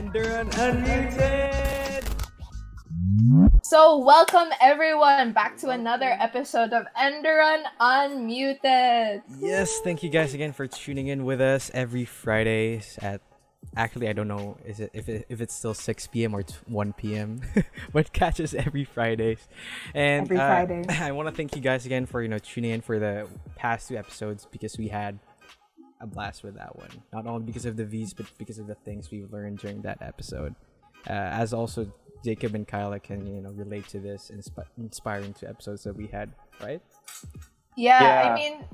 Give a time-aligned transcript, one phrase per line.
[0.00, 2.02] Enderun Unmuted!
[3.62, 9.20] So, welcome everyone back to another episode of Enderun Unmuted.
[9.38, 13.20] Yes, thank you guys again for tuning in with us every Fridays at
[13.76, 16.34] actually I don't know is it if it, if it's still 6 p.m.
[16.34, 17.42] or 1 p.m.
[17.92, 19.48] but catch us every Fridays.
[19.92, 20.84] And Every uh, Friday.
[20.98, 23.88] I want to thank you guys again for you know tuning in for the past
[23.88, 25.18] two episodes because we had
[26.00, 26.90] a blast with that one.
[27.12, 29.98] Not only because of the V's, but because of the things we've learned during that
[30.00, 30.54] episode.
[31.08, 31.90] Uh, as also
[32.24, 36.06] Jacob and Kyla can you know relate to this inspi- inspiring two episodes that we
[36.08, 36.30] had,
[36.62, 36.80] right?
[37.76, 38.30] Yeah, Yeah.
[38.30, 38.64] I mean,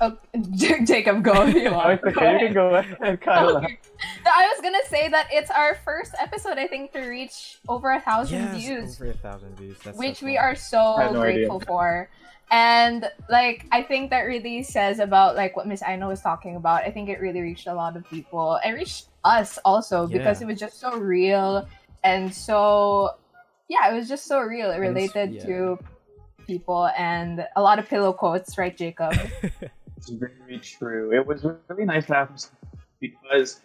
[0.00, 0.16] oh,
[0.86, 2.00] Jacob, go if you want.
[2.02, 2.32] it's okay.
[2.34, 3.58] You can go ahead, Kyla.
[3.64, 3.78] Okay.
[4.24, 7.90] So I was gonna say that it's our first episode, I think, to reach over
[7.92, 9.76] a thousand Yes, views, over a thousand views.
[9.84, 11.20] That's which so we are so I had idea.
[11.20, 12.08] grateful for.
[12.50, 16.82] And like, I think that really says about like what Miss Aino was talking about.
[16.82, 20.46] I think it really reached a lot of people and reached us also because Yeah.
[20.46, 21.68] it was just so real
[22.04, 23.10] and so
[23.68, 24.70] yeah, it was just so real.
[24.70, 25.44] It related yeah.
[25.44, 25.78] to
[26.46, 29.14] people and a lot of pillow quotes, right, Jacob?
[29.98, 31.12] It's very true.
[31.12, 32.30] It was really nice to have
[33.00, 33.60] because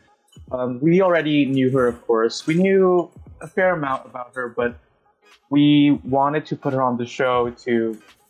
[0.51, 2.47] um, we already knew her, of course.
[2.47, 4.75] We knew a fair amount about her, but
[5.51, 8.22] we wanted to put her on the show to Know the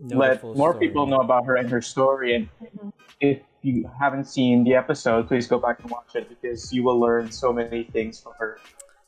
[0.00, 0.86] let more story.
[0.88, 2.34] people know about her and her story.
[2.34, 2.92] And Mhm.
[3.20, 6.98] if you haven't seen the episode, please go back and watch it because you will
[7.00, 8.58] learn so many things from her.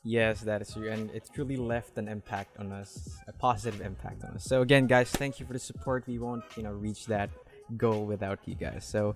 [0.03, 4.23] Yes, that is true, and it truly left an impact on us, a positive impact
[4.23, 4.45] on us.
[4.45, 6.07] So again, guys, thank you for the support.
[6.07, 7.29] We won't, you know, reach that
[7.75, 8.85] goal without you guys.
[8.85, 9.15] So,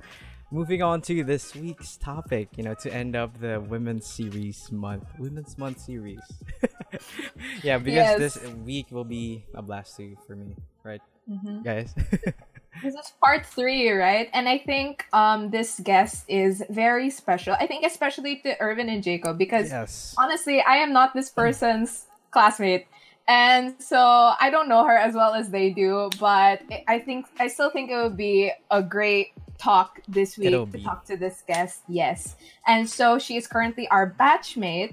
[0.51, 5.05] moving on to this week's topic, you know, to end up the Women's Series month,
[5.17, 6.19] Women's Month series.
[7.63, 8.19] yeah, because Yes.
[8.19, 11.63] this week will be a blast too for me, right, Mhm.
[11.63, 11.93] guys?
[12.81, 14.27] This is part three, right?
[14.33, 17.55] And I think um this guest is very special.
[17.59, 20.15] I think especially to Irvin and Jacob because yes.
[20.17, 22.87] honestly, I am not this person's classmate.
[23.27, 23.95] And so
[24.35, 27.69] I don't know her as well as they do, but I- I think I still
[27.69, 30.83] think it would be a great talk this week It'll to be.
[30.83, 31.83] talk to this guest.
[31.87, 32.35] Yes.
[32.67, 34.91] And so she is currently our batchmate.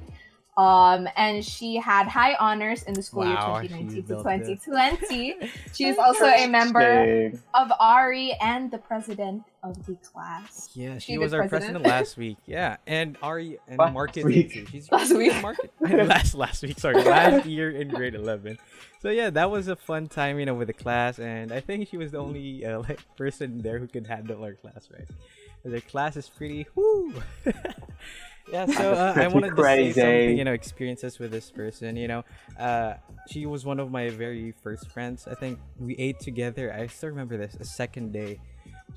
[0.60, 4.26] Um, and she had high honors in the school Wow, year she 2019 to built
[4.26, 4.60] it.
[4.64, 5.50] 2020.
[5.74, 10.68] She is also a member of Ari and the president of the class.
[10.74, 11.82] Yeah, she She was our president.
[11.82, 12.36] president last week.
[12.46, 14.68] Yeah, and Ari and Last marketing week.
[14.70, 15.32] She's Last week.
[15.42, 16.78] market last last week.
[16.78, 18.58] Sorry, last year in grade eleven.
[19.00, 21.88] So yeah, that was a fun time, you know, with the class, and I think
[21.88, 25.08] she was the only uh, like person there who could handle our class, right?
[25.64, 26.66] The class is pretty.
[26.74, 27.14] Whoo.
[28.50, 30.00] Yeah, so uh, I Pretty wanted to say crazy.
[30.00, 31.96] something, you know, experiences with this person.
[31.96, 32.24] You know,
[32.58, 32.94] uh,
[33.30, 35.26] she was one of my very first friends.
[35.30, 36.72] I think we ate together.
[36.72, 37.54] I still remember this.
[37.56, 38.40] A second day,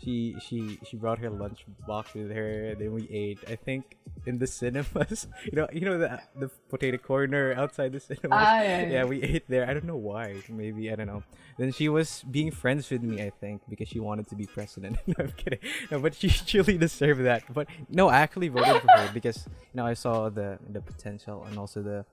[0.01, 2.75] she she she brought her lunch box with her.
[2.75, 3.39] Then we ate.
[3.47, 5.27] I think in the cinemas.
[5.43, 8.31] You know, you know the the potato corner outside the cinemas.
[8.31, 8.87] Ah, yeah, yeah.
[8.89, 9.69] yeah, we ate there.
[9.69, 10.41] I don't know why.
[10.49, 11.23] Maybe I don't know.
[11.57, 13.21] Then she was being friends with me.
[13.21, 14.97] I think because she wanted to be president.
[15.07, 15.59] no, I'm kidding.
[15.91, 17.43] No, but she truly deserved that.
[17.53, 21.43] But no, I actually voted for her because you know I saw the the potential
[21.43, 22.05] and also the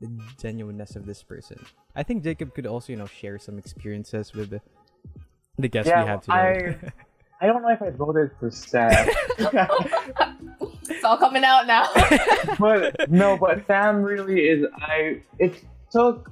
[0.00, 0.08] the
[0.40, 1.64] genuineness of this person.
[1.94, 4.60] I think Jacob could also you know share some experiences with the
[5.58, 6.76] the guests Yeah, we have today.
[6.80, 6.92] I
[7.46, 9.08] don't know if I voted for Sam.
[10.90, 11.88] It's all coming out now.
[12.58, 14.66] but no, but Sam really is.
[14.74, 16.30] I it took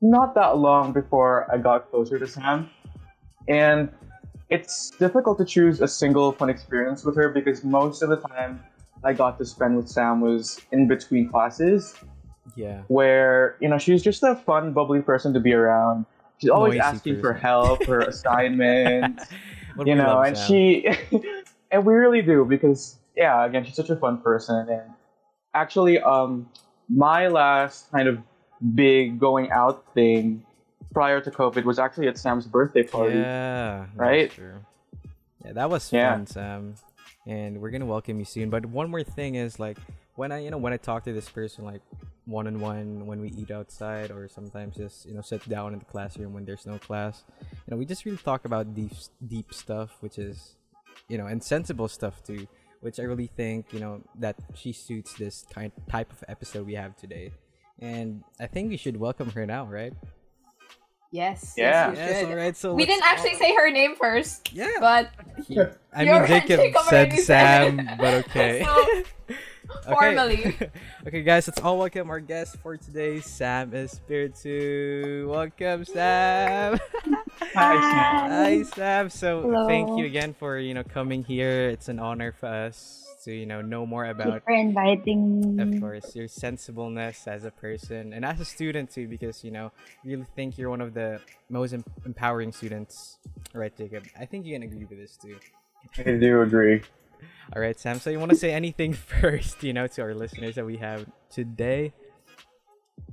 [0.00, 2.70] not that long before I got closer to Sam,
[3.48, 3.90] and
[4.48, 8.62] it's difficult to choose a single fun experience with her because most of the time
[9.04, 11.94] I got to spend with Sam was in between classes,
[12.56, 12.82] yeah.
[12.88, 16.06] where you know she's just a fun, bubbly person to be around.
[16.38, 19.28] She's always Noisy asking for help, for assignments But
[19.84, 20.46] you know, and Sam.
[20.46, 20.88] she,
[21.70, 24.68] and we really do because, yeah, again, she's such a fun person.
[24.68, 24.82] And
[25.54, 26.48] actually, um,
[26.88, 28.18] my last kind of
[28.74, 30.44] big going out thing
[30.92, 33.18] prior to COVID was actually at Sam's birthday party.
[33.18, 34.32] Yeah, right?
[35.44, 36.12] Yeah, that was Yeah.
[36.12, 36.74] fun, Sam.
[37.26, 38.50] And we're gonna welcome you soon.
[38.50, 39.78] But one more thing is like
[40.14, 41.80] when I, you know, when I talk to this person like
[42.24, 45.78] one on one when we eat outside or sometimes just you know sit down in
[45.80, 48.92] the classroom when there's no class, you know, we just really talk about deep
[49.26, 50.56] deep stuff, which is,
[51.08, 52.46] you know, and sensible stuff too.
[52.80, 56.74] Which I really think you know that she suits this kind type of episode we
[56.74, 57.32] have today.
[57.78, 59.92] And I think we should welcome her now, right?
[61.10, 61.54] yes.
[61.56, 61.92] Yeah.
[61.92, 62.56] Yes, we Yes, all right.
[62.56, 64.68] So we didn't actually say her name first, Yeah.
[64.80, 65.10] but
[65.46, 65.58] He-
[65.94, 68.64] I mean, Jacob Jacob said already said Sam, but okay.
[68.64, 69.36] So,
[69.88, 70.56] formally.
[71.06, 75.28] okay, guys, let's all welcome our guest for today, Sam Espiritu.
[75.28, 76.78] Welcome, Sam.
[77.54, 78.30] Hi, Sam.
[78.30, 79.10] Hi, Sam.
[79.10, 79.66] So, Hello.
[79.66, 81.68] thank you again for you know coming here.
[81.68, 85.80] It's an honor for us to you know know more Thank about for inviting of
[85.80, 89.70] course your sensibleness as a person and as a student too because you know
[90.04, 93.18] really think you're one of the most em- empowering students
[93.54, 95.36] right jacob i think you can agree with this too
[95.98, 96.82] I do agree.
[97.54, 100.54] All right sam so you want to say anything first you know to our listeners
[100.56, 101.92] that we have today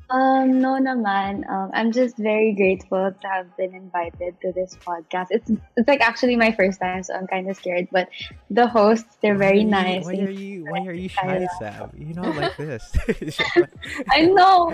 [0.09, 1.45] Um, no naman.
[1.45, 5.29] Um, I'm just very grateful to have been invited to this podcast.
[5.29, 5.45] It's
[5.77, 7.87] it's like actually my first time, so I'm kind of scared.
[7.93, 8.09] But
[8.49, 10.05] the hosts, they're very Why are you- nice.
[10.09, 12.89] why are you why are you shy sam you're not like this
[14.17, 14.73] I know.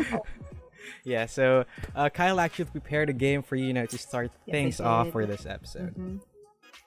[1.04, 1.66] yeah so
[1.96, 5.12] uh, kyle actually prepared a game for you, you know to start Yes, things off
[5.12, 6.24] for this episode Mhm.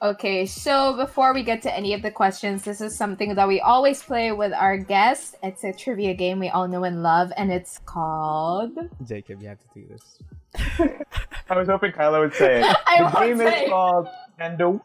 [0.01, 3.61] Okay, so before we get to any of the questions, this is something that we
[3.61, 5.35] always play with our guests.
[5.43, 8.79] It's a trivia game we all know and love, and it's called.
[9.05, 10.19] jacob you have to do this
[11.51, 12.77] I was hoping Kyla would say it.
[12.87, 13.69] I The won't game is say.
[13.69, 14.07] called
[14.39, 14.81] Nendo.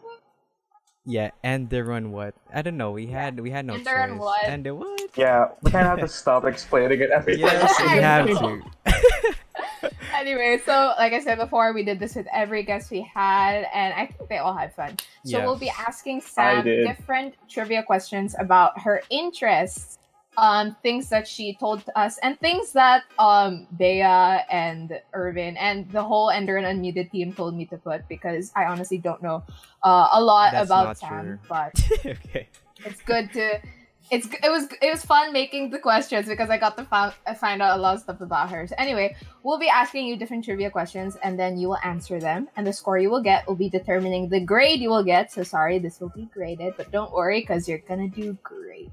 [1.06, 3.92] yeah and the run what i don't know we had we had no And the
[3.94, 4.44] run choice what?
[4.46, 8.02] and the what Yeah, we kind of have to stop explaining it every yes we
[8.02, 8.64] have to
[10.14, 13.94] Anyway, so like I said before, we did this with every guest we had, and
[13.94, 14.96] I think they all had fun.
[15.26, 19.98] So we'll be asking Sam different trivia questions about her interests,
[20.38, 26.04] um, things that she told us, and things that um Bea and Irvin and the
[26.04, 29.44] whole Enderun Unmuted team told me to put because I honestly don't know
[29.84, 31.40] uh, a lot That's about not Sam, true.
[31.50, 31.74] but
[32.06, 32.48] okay
[32.86, 33.60] it's good to
[34.12, 37.62] it's it was it was fun making the questions because I got to found, find
[37.62, 38.68] out a lot of stuff about her.
[38.68, 42.50] So anyway, we'll be asking you different trivia questions and then you will answer them
[42.56, 45.32] and the score you will get will be determining the grade you will get.
[45.32, 48.92] So sorry, this will be graded, but don't worry because you're gonna do great.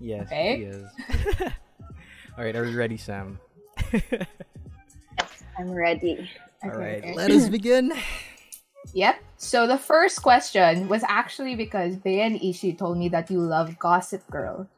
[0.00, 0.56] Yes, Okay.
[0.58, 0.86] he is.
[2.38, 3.38] All right, are you ready, Sam?
[5.58, 6.28] I'm ready.
[6.62, 7.14] All Okay, right, okay.
[7.14, 7.92] let us begin.
[8.94, 9.16] Yep.
[9.36, 13.78] So the first question was actually because Bea and Ishi told me that you love
[13.78, 14.68] Gossip Girl.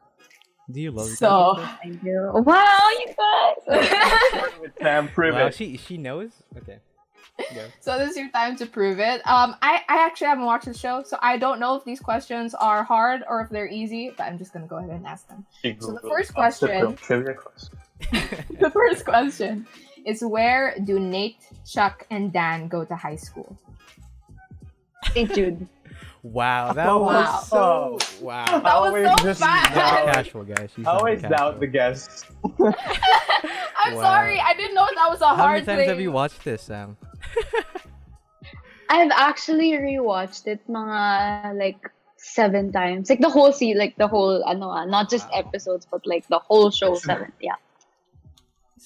[0.71, 2.31] Do you love So- Gossip I do.
[2.33, 4.61] Wow, you guys!
[4.61, 5.13] With Sam, Girl?
[5.13, 5.55] prove Wow, it.
[5.55, 6.31] she she knows.
[6.57, 6.79] Okay.
[7.53, 7.67] Yeah.
[7.81, 9.19] So this is your time to prove it.
[9.27, 12.55] Um, I, I actually haven't watched the show, so I don't know if these questions
[12.55, 14.13] are hard or if they're easy.
[14.17, 15.45] But I'm just gonna go ahead and ask them.
[15.81, 17.35] So the first question- question.
[18.59, 19.67] the first question
[20.05, 23.57] is: Where do Nate, Chuck, and Dan go to high school?
[25.15, 25.33] St.
[25.33, 25.67] Jude.
[26.23, 27.39] Wow, that Oh, was wow.
[27.39, 28.45] so wow.
[28.45, 29.73] That was always so just fast.
[29.75, 30.69] doubt- casual, guys.
[30.75, 31.37] She's I always casual.
[31.37, 32.25] doubt the guests.
[32.43, 34.01] I'm Wow.
[34.01, 35.89] sorry, I didn't know that was a How many hard times thing.
[35.89, 36.97] have you watched this, Sam?
[38.89, 43.09] I've actually rewatched it mga like seven times.
[43.09, 45.39] Like the whole scene, like the whole ano ah, not just Wow.
[45.45, 47.31] episodes, but like the whole show seven.
[47.39, 47.55] Yeah.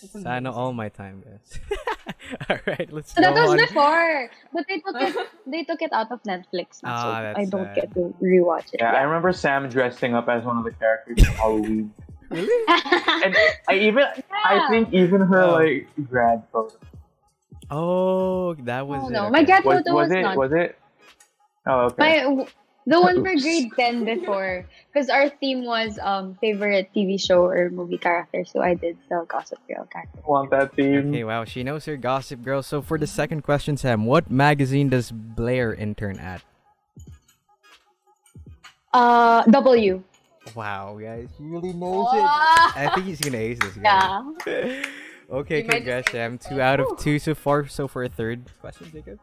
[0.02, 1.60] It's Sana all my time, guys.
[2.50, 3.58] all right, let's So that was on.
[3.58, 5.28] before, but they took it.
[5.48, 7.76] They took it out of Netflix now, so Ah, that's I don't sad.
[7.76, 8.80] get to rewatch it.
[8.82, 11.94] Yeah, I remember Sam dressing up as one of the characters in Halloween.
[12.30, 12.66] Really?
[13.26, 13.36] And
[13.68, 14.06] I even,
[14.46, 15.54] I think even her Oh.
[15.54, 16.76] like grad photo.
[17.72, 19.12] Oh, that was Oh, it.
[19.12, 19.32] no, okay.
[19.32, 20.22] my grad Was, photo was was it?
[20.22, 20.38] not.
[20.38, 20.78] Was it?
[21.66, 22.26] Oh, okay.
[22.28, 22.48] My
[22.90, 23.42] the one for Oops.
[23.44, 28.62] grade ten before, because our theme was um favorite TV show or movie character, so
[28.62, 30.20] I did the Gossip Girl character.
[30.26, 31.14] Want that theme?
[31.14, 32.64] Okay, wow, she knows her Gossip Girl.
[32.64, 36.42] So for the second question, Sam, what magazine does Blair intern at?
[38.94, 40.02] Uh, W.
[40.56, 42.16] Wow, guys, she really knows Wow.
[42.16, 42.78] it.
[42.78, 44.24] I think he's gonna ace this, Yeah.
[45.30, 46.40] okay, congrats, Sam.
[46.40, 47.68] Two out of two so far.
[47.68, 49.20] So for a third question, Jacob.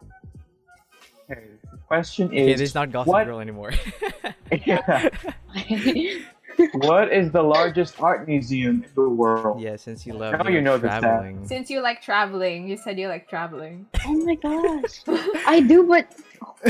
[1.30, 1.42] Okay,
[1.73, 3.73] the question Okay, is, this is not Gossip what- Girl anymore.
[4.66, 5.09] yeah,
[6.75, 9.61] what is the largest art museum in the world?
[9.61, 12.99] yeah, since you love Now you you know this, Since you like traveling, you said
[12.99, 13.87] you like traveling.
[14.06, 15.02] oh my gosh,
[15.47, 16.14] I do, but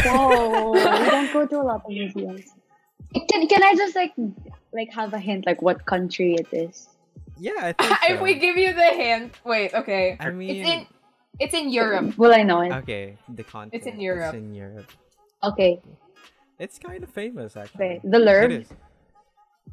[0.05, 2.55] whoa, we don't go to a lot of museums.
[3.15, 4.13] Can can I just like
[4.73, 6.89] like have a hint like what country it is?
[7.39, 10.17] Yeah, I think if we give you the hint, wait, okay.
[10.19, 10.87] I mean, It's in
[11.39, 12.17] it's in Europe.
[12.19, 12.73] Will I know it?
[12.73, 13.87] okay, the continent.
[13.87, 14.35] in Europe.
[14.35, 14.91] It's in Europe.
[15.45, 15.81] Okay,
[16.59, 17.85] It's kind of famous, actually.
[17.85, 18.01] okay.
[18.05, 18.65] The It Louvre.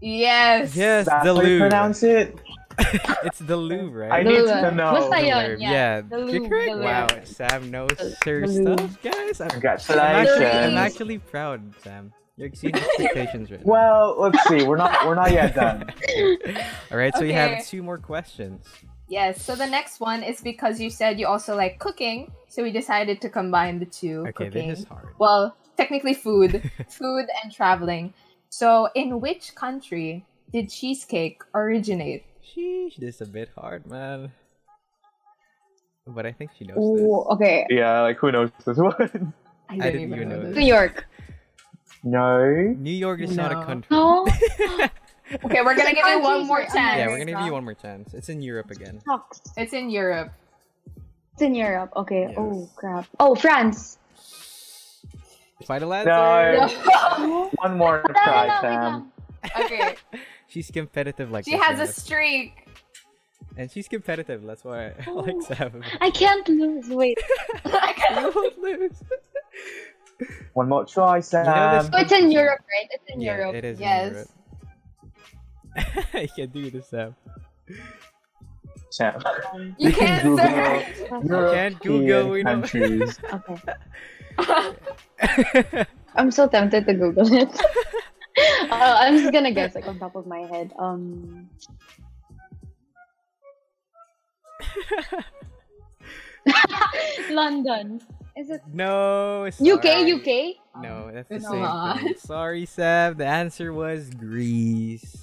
[0.01, 0.75] Yes.
[0.75, 1.69] Yes, That's the how you Louvre.
[1.69, 2.37] pronounce it.
[3.23, 4.11] it's the Louvre, right?
[4.11, 4.25] I right?
[4.25, 4.61] need Louvre.
[4.61, 4.91] to know.
[4.93, 5.71] Basta The yun, yeah.
[5.71, 6.01] yeah.
[6.01, 6.71] The You're Louvre, correct.
[6.77, 9.41] the Wow, Sam knows The- her the stuff, guys.
[9.41, 10.29] I'm, I'm, Congratulations.
[10.29, 12.11] actually, I'm actually proud, Sam.
[12.35, 13.71] You're exceeding expectations right now.
[13.71, 14.63] Well, let's see.
[14.63, 15.05] We're not.
[15.05, 15.85] We're not yet done.
[16.91, 18.65] All right, so you have two more questions.
[19.07, 19.43] Yes.
[19.43, 23.21] So the next one is because you said you also like cooking, so we decided
[23.21, 24.21] to combine the two.
[24.21, 24.69] Okay, cooking.
[24.69, 25.09] this is hard.
[25.19, 28.13] Well, technically food, food and traveling.
[28.49, 32.23] So, in which country did cheesecake originate?
[32.43, 34.31] Sheesh, this is a bit hard, man.
[36.05, 37.65] But I think she knows Ooh, okay.
[37.69, 39.33] Yeah, like who knows this one?
[39.69, 40.65] I I didn't even know New this.
[40.65, 41.07] York.
[42.03, 42.51] No.
[42.77, 43.87] New York is not a country.
[43.95, 44.27] No.
[45.45, 46.97] Okay, we're gonna give you one more are chance.
[46.97, 48.13] Yeah, we're gonna give you one more chance.
[48.13, 49.01] It's in Europe again.
[49.57, 50.31] It's in Europe.
[51.33, 51.91] It's in Europe.
[51.95, 52.27] Okay.
[52.29, 52.35] Yes.
[52.37, 53.05] Oh crap.
[53.19, 53.97] Oh, France.
[55.65, 56.11] Final answer.
[57.19, 57.49] No.
[57.55, 58.83] One more try, no, Sam.
[58.83, 59.65] lang.
[59.65, 59.95] okay,
[60.47, 62.67] She's competitive like she this, has a streak.
[63.57, 64.43] and she's competitive.
[64.43, 65.23] That's why I Oh.
[65.23, 65.81] like Sam.
[66.01, 66.89] I can't lose.
[66.89, 67.17] Wait.
[67.65, 67.71] you
[68.35, 69.01] won't lose.
[70.53, 71.45] One more try, Sam.
[71.45, 72.87] know this- So oh, it's in Europe, right?
[72.91, 73.55] It's in yeah, Europe.
[73.55, 73.79] it is.
[73.79, 74.27] Yes.
[76.13, 77.15] In I can't do this, Sam.
[78.89, 79.21] Sam.
[79.77, 80.37] You You can can't Google.
[80.37, 81.53] search.
[81.53, 82.61] Can't Google, we know.
[82.61, 83.19] countries.
[83.33, 83.73] okay.
[86.15, 87.49] I'm so tempted to Google it.
[88.71, 90.73] uh, I'm just gonna guess like on top of my head.
[90.77, 91.49] Um.
[97.29, 98.01] London.
[98.35, 99.45] Is it no.
[99.47, 99.83] UK?
[99.83, 100.11] sorry.
[100.13, 100.55] UK?
[100.81, 101.99] No, that's the It's same not.
[101.99, 102.13] thing.
[102.17, 103.15] Sorry, Sam.
[103.17, 105.22] The answer was Greece.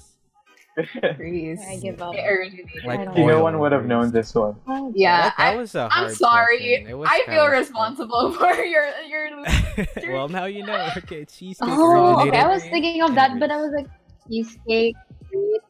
[1.17, 1.59] Greece.
[1.67, 2.13] I give up.
[2.13, 3.37] Like I don't You know.
[3.37, 4.55] no one would have known this one.
[4.67, 6.57] Oh, Yeah, that, that I, was a I'm hard sorry.
[6.57, 6.87] question.
[6.87, 7.51] It was I feel tough.
[7.51, 9.29] responsible for your your.
[10.13, 10.89] well, now you know.
[10.97, 12.33] Okay, cheesecake Oh, originated.
[12.33, 12.43] okay.
[12.43, 13.87] I was thinking of that, but I was like,
[14.27, 14.95] cheesecake.
[15.29, 15.61] Greece.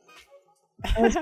[0.97, 1.17] Was.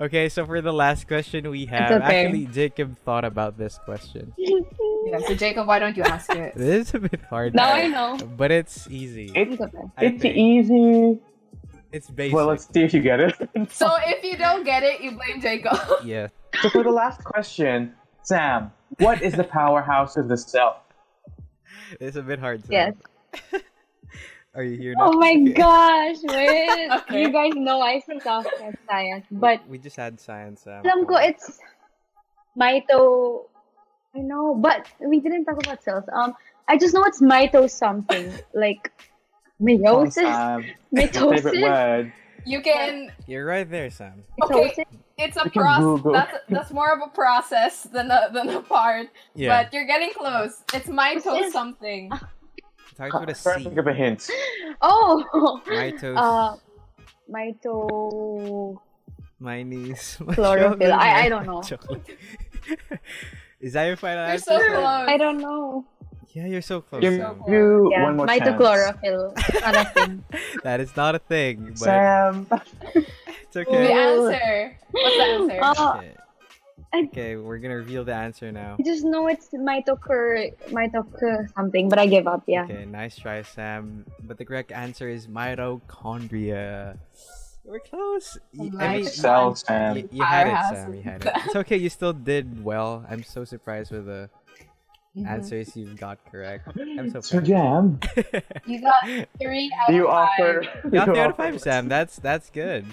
[0.00, 2.24] Okay, so for the last question we have, okay.
[2.24, 4.32] actually Jacob thought about this question.
[4.38, 6.54] Yeah, so Jacob, why don't you ask it?
[6.56, 8.16] This is a bit hard, now I know.
[8.36, 9.30] but it's easy.
[9.34, 9.78] It- It's okay.
[9.98, 11.20] It's easy.
[11.92, 12.34] It's basic.
[12.34, 13.34] Well, let's see if you get it.
[13.70, 15.78] So if you don't get it, you blame Jacob.
[16.04, 16.28] yeah.
[16.60, 20.82] so for the last question, Sam, what is the powerhouse of the cell?
[22.00, 22.64] It's a bit hard.
[22.66, 22.72] Sam.
[22.72, 23.62] Yes.
[24.54, 25.10] Are you here now?
[25.10, 26.90] Oh my gosh, wait.
[26.90, 27.22] Okay.
[27.22, 30.62] You guys know I suck at science, but We just had science.
[30.62, 30.84] Sam.
[30.84, 31.60] alam ko it's
[32.58, 33.46] mito.
[34.16, 36.04] I know, but we didn't talk about cells.
[36.12, 36.34] Um,
[36.66, 39.07] I just know it's mito something like Come on,
[39.60, 40.64] meiosis, Sam.
[40.92, 41.12] Your favorite
[41.54, 42.12] mitosis, word.
[42.46, 43.12] You can.
[43.26, 44.22] You're right there, Sam.
[44.42, 44.84] Okay,
[45.18, 46.02] it's a process.
[46.12, 49.08] That's that's more of a process than a than a part.
[49.34, 49.62] Yeah.
[49.64, 50.62] But you're getting close.
[50.72, 52.10] It's mito It's- something.
[52.94, 53.64] starts with a Try to C.
[53.64, 54.28] think of a hint.
[54.82, 56.16] Oh, Mitos.
[56.16, 56.56] uh,
[57.30, 58.76] mito.
[59.38, 60.16] my niece.
[60.32, 60.92] Chlorophyll.
[60.92, 61.62] I- I don't know.
[63.60, 64.44] Is that your final You're answer?
[64.50, 65.08] so close.
[65.08, 65.84] I don't don't
[66.34, 67.00] Yeah, you're so close.
[67.00, 67.42] Give Sam.
[67.48, 68.42] you Yeah, one more chance.
[68.42, 69.60] mitochlorophyll.
[69.60, 70.24] Not a thing.
[70.62, 72.46] That is not a thing, but Sam.
[72.94, 73.92] it's The okay.
[73.92, 74.78] answer.
[74.90, 75.58] What's the answer?
[75.62, 76.08] Uh, Okay.
[76.08, 76.14] I-
[76.94, 78.76] Okay, we're gonna reveal the answer now.
[78.78, 82.44] I just know it's mitochur, mitochur something, but I give up.
[82.46, 82.64] Yeah.
[82.64, 84.06] Okay, nice try, Sam.
[84.24, 86.96] But the correct answer is mitochondria.
[87.64, 88.38] We're close.
[88.54, 89.16] Y- I mean, Nice.
[89.16, 90.08] Cell, you, Sam.
[90.10, 90.94] you had it, Sam.
[90.94, 91.32] You had it.
[91.44, 91.76] It's okay.
[91.76, 93.04] You still did well.
[93.10, 94.30] I'm so surprised with the
[95.16, 95.26] Mhm.
[95.26, 96.68] answers you've got correct.
[96.78, 97.46] I'm so So proud.
[97.46, 98.00] Jam.
[98.66, 99.02] You got
[99.40, 100.28] three out You of five.
[100.28, 100.62] offer.
[100.84, 101.88] You got three out of five, Sam.
[101.88, 102.84] That's that's good.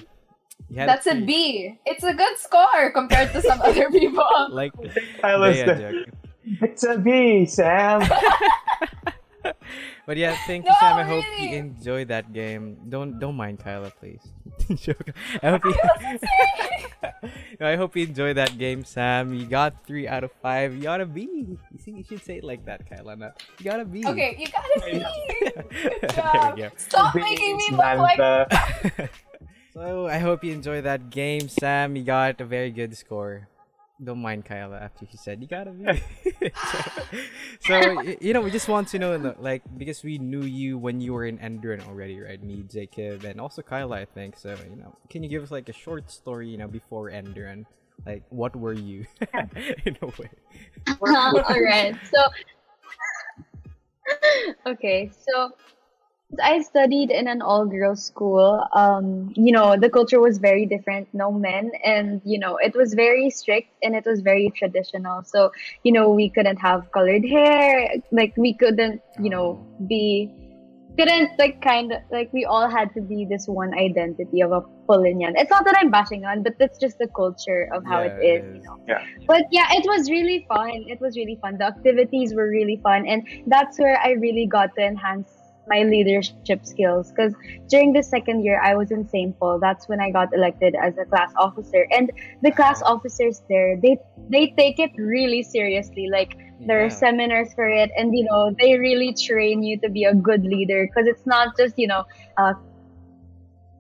[0.72, 1.78] That's a B.
[1.86, 4.26] It's a good score compared to some other people.
[4.50, 4.72] Like
[5.22, 6.06] Tyler's Bea the-
[6.62, 8.02] It's a B, Sam.
[10.06, 10.98] But yeah, thank you, No, Sam.
[10.98, 11.58] I hope you really.
[11.58, 12.78] enjoyed that game.
[12.90, 14.22] Don't don't mind Kyla, please.
[14.82, 15.10] Joke.
[15.42, 15.76] I hope you.
[17.60, 19.34] No, I hope you enjoyed that game, Sam.
[19.34, 20.76] You got three out of five.
[20.76, 21.24] You gotta be.
[21.24, 23.16] You see, you should say it like that, Kyla.
[23.16, 24.06] Not, you gotta be.
[24.06, 25.06] Okay, you got a B.
[25.40, 26.56] Good there job.
[26.56, 26.70] we go.
[26.78, 28.20] Stop making me look like
[29.74, 31.96] So I hope you enjoyed that game, Sam.
[31.96, 33.48] You got a very good score.
[34.04, 36.02] Don't mind Kyla after he said you got a B.
[37.62, 41.00] so, so you know, we just want to know, like, because we knew you when
[41.00, 42.42] you were in Enderun already, right?
[42.44, 44.38] Me, Jacob, and also Kyla, I think.
[44.38, 47.66] So you know, can you give us like a short story, you know, before Enderun?
[48.06, 49.06] Like, what were you
[49.86, 50.30] in a way?
[51.02, 51.96] All right.
[52.12, 52.22] So,
[54.68, 55.12] okay.
[55.28, 55.52] So,
[56.42, 58.66] I studied in an all-girls school.
[58.74, 61.08] Um, you know, the culture was very different.
[61.14, 65.24] No men, and you know, it was very strict and it was very traditional.
[65.24, 65.52] So,
[65.84, 67.90] you know, we couldn't have colored hair.
[68.12, 70.32] Like, we couldn't, you know, be
[70.98, 74.62] couldn't like kind of like we all had to be this one identity of a
[74.88, 75.34] Paulinian.
[75.36, 78.24] It's not that I'm bashing on, but that's just the culture of how Yeah, it
[78.24, 78.80] it is, you know.
[78.88, 79.04] Yeah.
[79.28, 80.86] But yeah, it was really fun.
[80.88, 81.58] It was really fun.
[81.58, 85.28] The activities were really fun, and that's where I really got to enhance
[85.68, 87.12] my leadership skills.
[87.12, 87.34] Because
[87.68, 89.38] during the second year, I was in St.
[89.40, 89.60] Paul.
[89.60, 93.98] That's when I got elected as a class officer, and the class officers there, they
[94.30, 96.10] they take it really seriously.
[96.12, 100.04] Like there are seminars for it, and you know they really train you to be
[100.06, 100.88] a good leader.
[100.88, 102.04] Because it's not just you know.
[102.38, 102.54] Uh,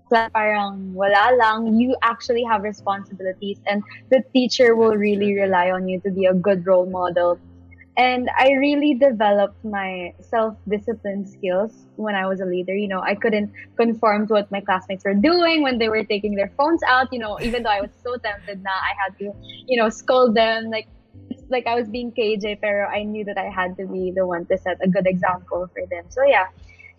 [0.09, 5.99] parang wala lang, you actually have responsibilities and the teacher will really rely on you
[6.01, 7.39] to be a good role model.
[7.97, 12.75] And I really developed my self discipline skills when I was a leader.
[12.75, 16.35] You know, I couldn't conform to what my classmates were doing when they were taking
[16.35, 17.07] their phones out.
[17.13, 19.31] You know, even though I was so tempted, now I had to,
[19.67, 20.87] you know, scold them like
[21.49, 24.45] like I was being KJ, pero I knew that I had to be the one
[24.47, 26.05] to set a good example for them.
[26.09, 26.47] So yeah,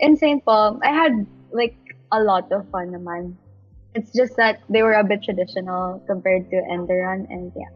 [0.00, 0.44] in St.
[0.44, 1.76] Paul, I had like
[2.12, 3.34] a lot of fun naman.
[3.94, 7.75] It's just that they were a bit traditional compared to Enderun and yeah.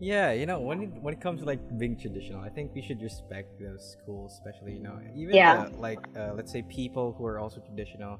[0.00, 2.80] Yeah, you know, when it, when it comes to like being traditional, I think we
[2.80, 5.68] should respect those schools, especially you know, even Yeah.
[5.68, 8.18] the, like uh, let's say people who are also traditional.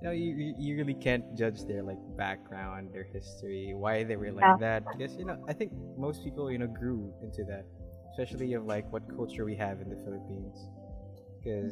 [0.00, 4.32] You know, you, you- really can't judge their like background, their history, why they were
[4.32, 4.56] like Yeah.
[4.58, 4.82] that.
[4.90, 7.64] Because you know, I think most people you know grew into that,
[8.10, 10.66] especially of like what culture we have in the Philippines.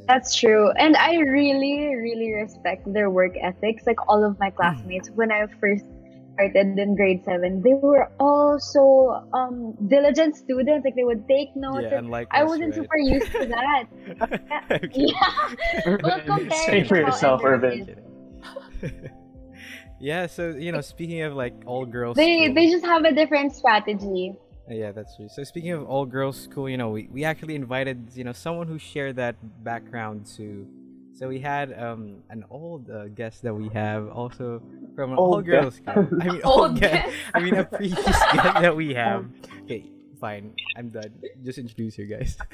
[0.07, 0.71] That's true.
[0.73, 3.85] And I really, really respect their work ethics.
[3.87, 5.85] Like all of my classmates, when I first
[6.49, 10.85] started in grade seven, they were all so um, diligent students.
[10.85, 11.83] Like they would take notes.
[11.83, 12.75] yeah, and unlike I us, wasn't right?
[12.75, 13.85] super used to that.
[14.71, 14.89] Okay.
[14.95, 15.87] yeah.
[16.03, 17.97] Well, compared Say for yourself, Enderon
[18.83, 19.11] Irvin.
[20.01, 23.13] yeah, so you know, speaking of like all girls, They school- they just have a
[23.13, 24.35] different strategy.
[24.69, 25.29] Yeah, that's true.
[25.29, 28.69] So speaking of all girls school, you know, we, we actually invited, you know, someone
[28.69, 30.69] who shared that background too.
[31.21, 34.63] So we had um an old uh, guest that we have also
[34.97, 36.09] from an all Old girls guest.
[36.09, 36.19] school.
[36.23, 37.05] I mean Old old guest.
[37.05, 37.17] guest.
[37.35, 38.25] I mean a previous guest
[38.65, 39.27] that we have.
[39.65, 39.85] Okay,
[40.19, 40.55] fine.
[40.79, 41.13] I'm done.
[41.45, 42.39] Just introduce your guys.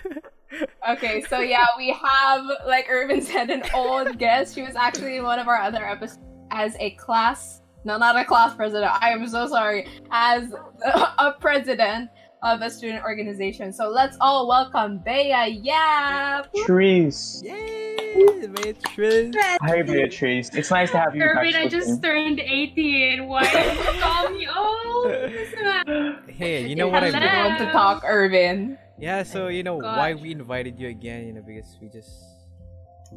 [0.89, 4.55] Okay, so yeah, we have, like Irvin said, an old guest.
[4.55, 6.21] She was actually in one of our other episodes
[6.53, 8.91] as a class, no, not a class president.
[9.03, 9.89] I am so sorry.
[10.13, 10.55] As
[11.19, 12.09] a president
[12.43, 13.73] of a student organization.
[13.73, 16.53] So let's all welcome Bea Yap.
[16.65, 17.43] Trees.
[17.45, 17.87] Yay!
[18.63, 19.35] Beatrice.
[19.63, 20.51] Hi, Beatrice.
[20.55, 21.55] It's nice to have you Irvin.
[21.55, 23.27] I just turned 18.
[23.27, 26.31] Why did you call me old?
[26.31, 27.59] Hey, you know what I You're mean?
[27.59, 28.79] to talk, Irvin.
[28.99, 32.11] Yeah, so you know why we invited you again, you know, because we just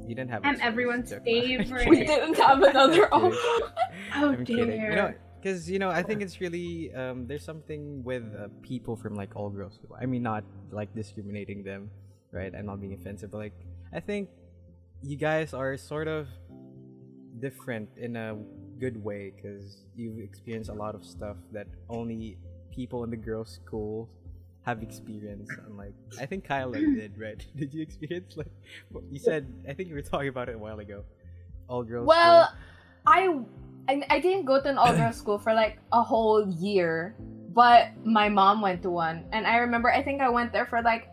[0.07, 1.87] you didn't have a I'm everyone's favorite.
[1.89, 3.13] We didn't have another.
[3.13, 3.69] I'm Oh.
[4.09, 5.17] How You know, dare.
[5.41, 9.35] Because you know, I think it's really um, there's something with uh, people from like
[9.35, 9.97] all girls school.
[9.99, 11.89] I mean, not like discriminating them,
[12.31, 12.53] right?
[12.53, 13.53] I'm not being offensive, but like
[13.93, 14.29] I think
[15.01, 16.27] you guys are sort of
[17.39, 18.37] different in a
[18.79, 22.37] good way because you've experienced a lot of stuff that only
[22.71, 24.09] people in the girls' school
[24.63, 25.51] have experienced.
[25.65, 27.43] And like I think Kyla did, right?
[27.55, 28.51] Did you experience like
[29.09, 29.47] you said?
[29.67, 31.03] I think you were talking about it a while ago.
[31.67, 32.07] All girls.
[32.07, 32.51] Well,
[33.05, 33.39] I,
[33.89, 37.15] I I didn't go to an all girls school for like a whole year,
[37.49, 40.81] but my mom went to one, and I remember I think I went there for
[40.83, 41.09] like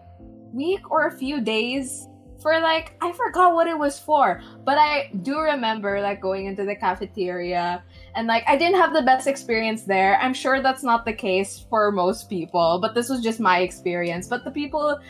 [0.53, 2.07] week or a few days
[2.43, 6.65] for like I forgot what it was for, but I do remember like going into
[6.67, 7.83] the cafeteria
[8.15, 10.21] and like I didn't have the best experience there.
[10.21, 14.29] I'm sure that's not the case for most people, but this was just my experience.
[14.29, 15.01] But the people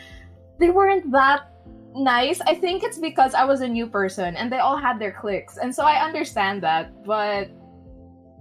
[0.57, 1.51] they weren't that
[1.97, 2.39] nice.
[2.41, 5.57] I think it's because I was a new person and they all had their cliques.
[5.57, 7.03] And so I understand that.
[7.03, 7.49] But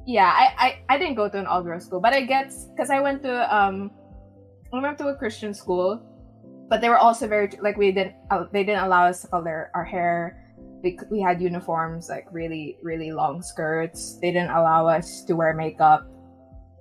[0.06, 2.90] yeah, I, I, I didn't go to an all girls school, but I guess because
[2.90, 3.90] I went to um
[4.72, 6.00] I went to a Christian school,
[6.70, 9.70] but they were also very like we didn't uh, they didn't allow us to color
[9.74, 10.42] our hair.
[10.82, 14.18] We, we had uniforms like really really long skirts.
[14.22, 16.06] They didn't allow us to wear makeup.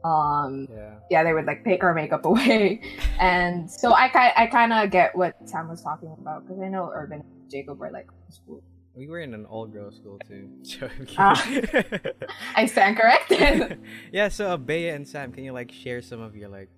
[0.05, 0.93] Um Yeah.
[1.09, 2.79] yeah, they would like take our makeup away,
[3.19, 6.69] and so I kind I kind of get what Sam was talking about because I
[6.69, 8.61] know Irvin and Jacob were like school.
[8.95, 10.49] We were in an all-girl school too.
[10.63, 11.35] So Ah.
[12.55, 13.79] I stand corrected.
[14.11, 16.69] yeah, so uh, Bea and Sam, can you like share some of your like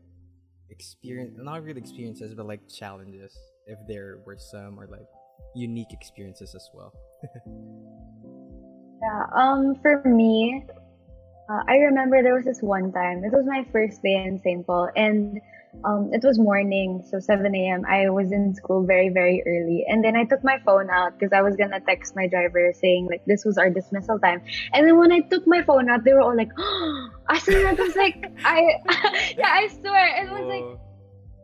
[0.70, 5.08] experience not really experiences but like challenges if there were some or like
[5.56, 6.94] unique experiences as well.
[9.02, 9.24] Yeah.
[9.36, 9.76] Um.
[9.82, 10.66] For me,
[11.50, 13.22] uh, I remember there was this one time.
[13.22, 14.66] This was my first day in St.
[14.66, 15.40] Paul, and
[15.84, 17.86] um, it was morning, so 7 a.m.
[17.88, 21.34] I was in school very, very early, and then I took my phone out because
[21.34, 24.42] I was gonna text my driver saying like this was our dismissal time.
[24.74, 27.40] And then when I took my phone out, they were all like, "Oh!" I
[27.78, 28.62] was like I,
[29.38, 30.87] yeah, I swear, it was like Oh,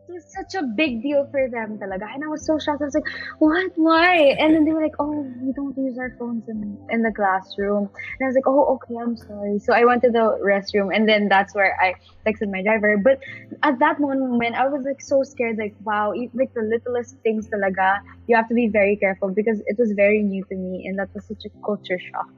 [0.08, 2.06] it was such a big deal for them talaga.
[2.14, 2.82] And I was so shocked.
[2.82, 3.72] I was like, what?
[3.76, 4.36] Why?
[4.38, 7.88] And then they were like, oh, we don't use our phones in, in the classroom.
[8.18, 9.58] And I was like, oh, okay, I'm sorry.
[9.58, 11.94] So I went to the restroom and then that's where I
[12.26, 12.98] texted my driver.
[13.02, 13.20] But
[13.62, 17.98] at that moment, I was like so scared, like, wow, like the littlest things talaga,
[18.26, 21.08] you have to be very careful because it was very new to me and that
[21.14, 22.28] was such a culture shock.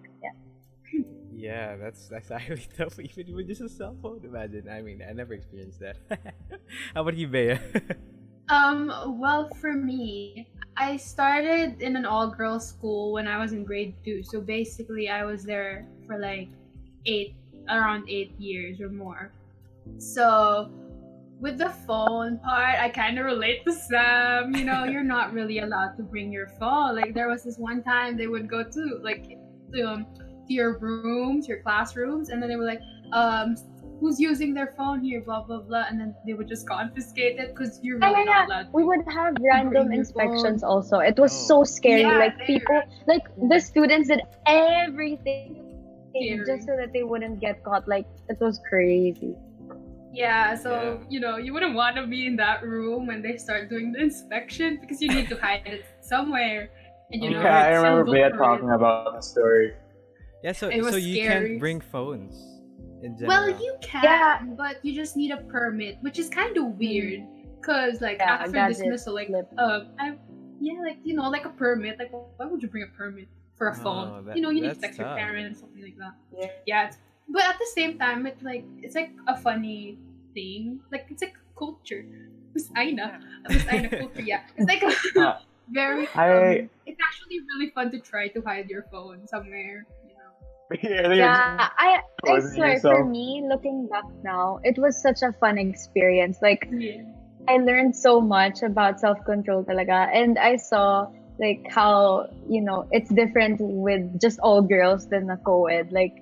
[1.37, 1.77] Yeah.
[1.77, 4.21] that's that's actually tough even with just a cell phone.
[4.25, 4.69] Imagine.
[4.69, 5.97] I mean, I never experienced that.
[6.95, 7.59] How about you, Bea?
[8.49, 13.65] Um, well, for me, I started in an all girls school when I was in
[13.65, 14.23] grade two.
[14.23, 16.49] So basically, I was there for like
[17.07, 17.35] eight,
[17.69, 19.33] around eight years or more.
[19.99, 20.71] So
[21.41, 24.55] with the phone part, I kind of relate to Sam.
[24.55, 26.95] You know, you're not really allowed to bring your phone.
[26.95, 29.39] Like there was this one time they would go to like
[29.73, 30.07] to, um,
[30.47, 32.81] to your rooms, your classrooms, and then they were like,
[33.13, 33.57] um,
[34.01, 37.55] who's using their phone here, blah blah blah, and then they would just confiscate it
[37.55, 38.67] because you're Yeah, really yeah, not allowed.
[38.73, 40.71] We would have random inspections phone.
[40.71, 40.99] also.
[40.99, 41.47] It was Oh.
[41.49, 42.03] so scary.
[42.03, 45.63] Yeah, like they people, like the students did everything
[46.11, 46.43] Scary.
[46.47, 47.89] just so that they wouldn't get caught.
[47.89, 49.35] Like it was crazy.
[50.13, 51.07] Yeah, so Yeah.
[51.11, 54.01] you know, you wouldn't want to be in that room when they start doing the
[54.01, 56.69] inspection because you need to hide it somewhere.
[57.13, 59.75] And you know, yeah, I it's remember so Bea talking about the story.
[60.47, 61.49] Yeah, so It was so you scary.
[61.49, 62.39] can't bring phones
[63.03, 63.51] in general.
[63.51, 64.39] Well, you can, Yeah.
[64.57, 67.27] but you just need a permit, which is kind of weird.
[67.67, 69.51] Cause like Yeah, after gadget dismissal, like slip.
[69.59, 70.15] um, I
[70.61, 71.99] yeah, like you know, like a permit.
[71.99, 73.27] Like, why would you bring a permit
[73.59, 74.25] for a Oh, phone?
[74.27, 76.15] that- you know, you need to that's text your parents, something like that.
[76.31, 76.51] Yeah.
[76.65, 79.99] Yeah, it's, but at the same time, it's like it's like a funny
[80.33, 80.79] thing.
[80.93, 82.07] Like it's like culture.
[82.55, 83.19] Miss Aina,
[83.51, 84.23] Miss Aina culture.
[84.23, 84.85] Yeah, it's like
[85.19, 85.43] Uh,
[85.75, 86.07] very.
[86.15, 89.83] I- Um, it's actually really fun to try to hide your phone somewhere.
[90.71, 90.77] You.
[90.83, 95.33] Yeah, I I Was it swear for me, looking back now, it was such a
[95.39, 96.39] fun experience.
[96.43, 97.03] Like Yeah.
[97.49, 100.11] I learned so much about self control talaga.
[100.13, 101.07] And I saw
[101.39, 105.93] like how, you know, it's different with just all girls than a co ed.
[105.93, 106.15] Like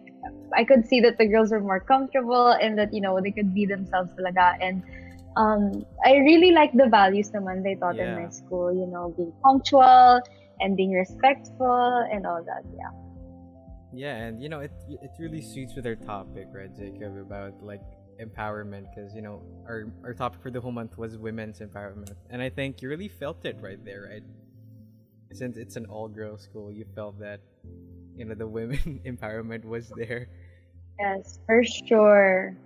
[0.57, 3.55] I could see that the girls were more comfortable and that, you know, they could
[3.55, 4.55] be themselves talaga.
[4.61, 4.83] And
[5.37, 9.33] um I really like the values naman they taught in my school, you know, being
[9.43, 10.21] punctual
[10.61, 12.63] and being respectful and all that.
[12.77, 13.04] Yeah.
[13.95, 17.83] Yeah, and you know it it really suits with our topic, right, Jacob, about like
[18.21, 22.43] empowerment, because you know our our topic for the whole month was women's empowerment, and
[22.43, 24.23] I think you really felt it right there, right?
[25.33, 27.41] Since it's an all girls school, you felt that
[28.17, 30.29] you know the women empowerment was there.
[30.99, 32.57] Yes, for sure.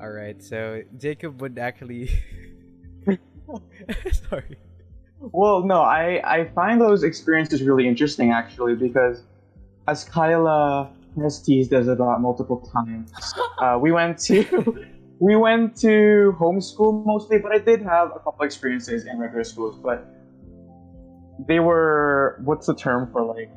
[0.00, 2.10] All right, so Jacob would actually.
[4.30, 4.56] Sorry.
[5.20, 9.22] Well, no, I, I find those experiences really interesting actually because
[9.88, 13.12] as Kyla has teased us about multiple times,
[13.58, 14.84] uh, we went to
[15.20, 19.78] we went to homeschool mostly, but I did have a couple experiences in regular schools,
[19.82, 20.06] but
[21.46, 23.50] they were what's the term for like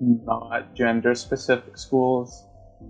[0.00, 2.44] not gender specific schools?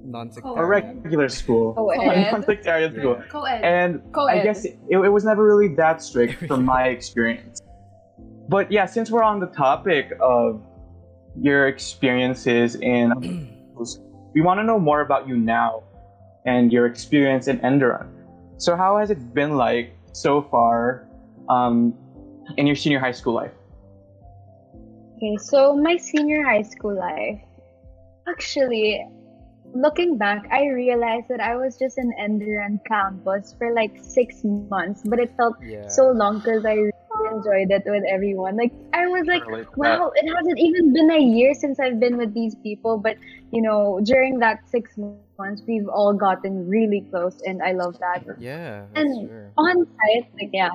[0.05, 0.59] Non-sectarian.
[0.61, 1.75] A regular school.
[1.77, 2.13] Oh, Co-ed.
[2.15, 3.17] and Non-sectarian school.
[3.19, 3.27] Yeah.
[3.29, 3.63] Co-ed.
[3.65, 4.43] And I Co-ed.
[4.45, 7.61] guess it, it was never really that strict from my experience.
[8.49, 10.63] But yeah, since we're on the topic of
[11.37, 13.13] your experiences in,
[14.35, 15.83] we want to know more about you now
[16.45, 18.09] and your experience in Enderun.
[18.59, 21.07] So how has it been like so far
[21.49, 21.95] um,
[22.57, 23.53] in your senior high school life?
[25.17, 27.41] Okay, so my senior high school life,
[28.29, 29.05] actually,
[29.75, 35.03] looking back, I realized that I was just in Enderun campus for like six months,
[35.05, 35.87] but it felt Yeah.
[35.89, 38.57] so long because I really enjoyed it with everyone.
[38.57, 42.17] Like, I was like, Relate wow, it hasn't even been a year since I've been
[42.17, 43.17] with these people, but
[43.53, 48.01] you know, during that six months, we've all gotten really close, and I love that
[48.39, 48.85] Yeah.
[48.95, 49.47] And- true.
[49.57, 50.71] on site, like yeah,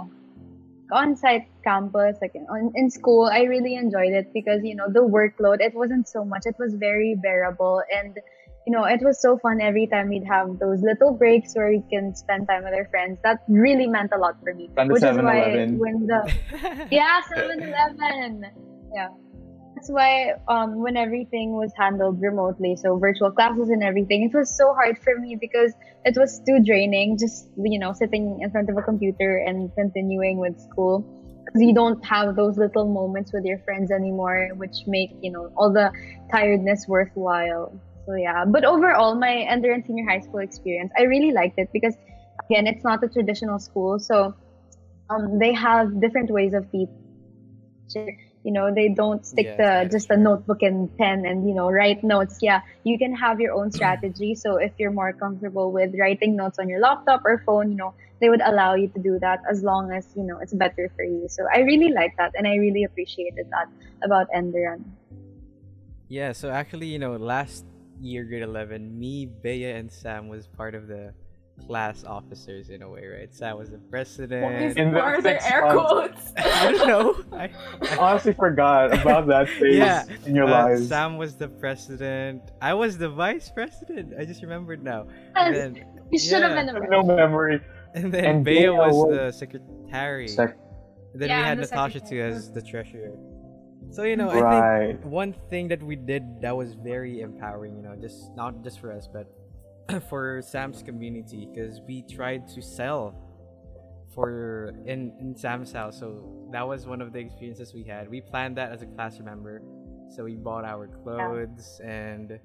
[0.91, 5.01] on site campus, like on, in school, I really enjoyed it because you know the
[5.01, 6.43] workload it wasn't so much.
[6.45, 8.17] It was very bearable, and
[8.65, 11.83] you know it was so fun every time we'd have those little breaks where we
[11.89, 13.19] can spend time with our friends.
[13.23, 14.69] That really meant a lot for me.
[14.75, 15.79] Gone to which is why 7-Eleven.
[15.79, 18.45] when the yeah 7-Eleven,
[18.93, 19.09] yeah.
[19.75, 24.55] That's why um, when everything was handled remotely, so virtual classes and everything, it was
[24.55, 25.73] so hard for me because
[26.05, 30.39] it was too draining just you know sitting in front of a computer and continuing
[30.39, 31.05] with school
[31.45, 35.51] because you don't have those little moments with your friends anymore which make you know
[35.57, 35.91] all the
[36.31, 38.45] tiredness worthwhile so yeah.
[38.45, 41.95] But overall my Enderun senior high school experience i really liked it because
[42.45, 43.99] again it's not a traditional school.
[43.99, 44.35] So
[45.09, 46.89] um, they have different ways of teaching.
[48.43, 51.69] You know they don't stick Yes, to just a notebook and pen and you know
[51.69, 52.37] write notes.
[52.41, 54.35] Yeah you can have your own strategy.
[54.35, 57.95] So if you're more comfortable with writing notes on your laptop or phone you know
[58.21, 61.03] they would allow you to do that as long as you know it's better for
[61.03, 61.25] you.
[61.27, 63.67] So i really like that and i really appreciated that
[64.03, 64.85] about Enderun
[66.07, 67.65] Yeah, so actually, you know, last
[67.99, 71.13] year, grade 11, me, Bea, and Sam was part of the
[71.67, 73.33] class officers in a way, right?
[73.33, 74.77] Sam was the president.
[74.77, 76.31] In the Why are there air months.
[76.31, 76.33] quotes?
[76.37, 77.37] I don't know.
[77.37, 77.49] I,
[77.91, 80.89] I honestly forgot about that phase Yeah, in your uh, lives.
[80.89, 82.41] Sam was the president.
[82.61, 84.13] I was the vice president.
[84.19, 85.07] I just remembered now.
[85.35, 86.65] And then, you should have yeah.
[86.65, 87.61] been a no memory.
[87.93, 90.27] and then And Bea Bea was was- the secretary.
[90.27, 90.57] Sec-
[91.13, 93.13] then Yeah, we had the Natasha too as the treasurer.
[93.95, 97.81] So you know, I think one thing that we did that was very empowering, you
[97.81, 99.31] know, just not just for us, but
[100.09, 103.15] for Sam's community, because we tried to sell
[104.13, 105.97] for in in Sam's house.
[105.97, 108.09] So that was one of the experiences we had.
[108.09, 109.61] We planned that as a class member.
[110.09, 112.37] So we bought our clothes and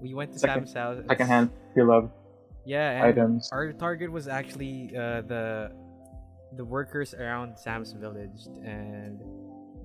[0.00, 1.04] we went to Second- Sam's house.
[1.06, 2.12] Secondhand pre-loved
[2.64, 3.50] Yeah, and items.
[3.52, 5.70] our target was actually uh, the
[6.56, 9.20] the workers around Sam's village, and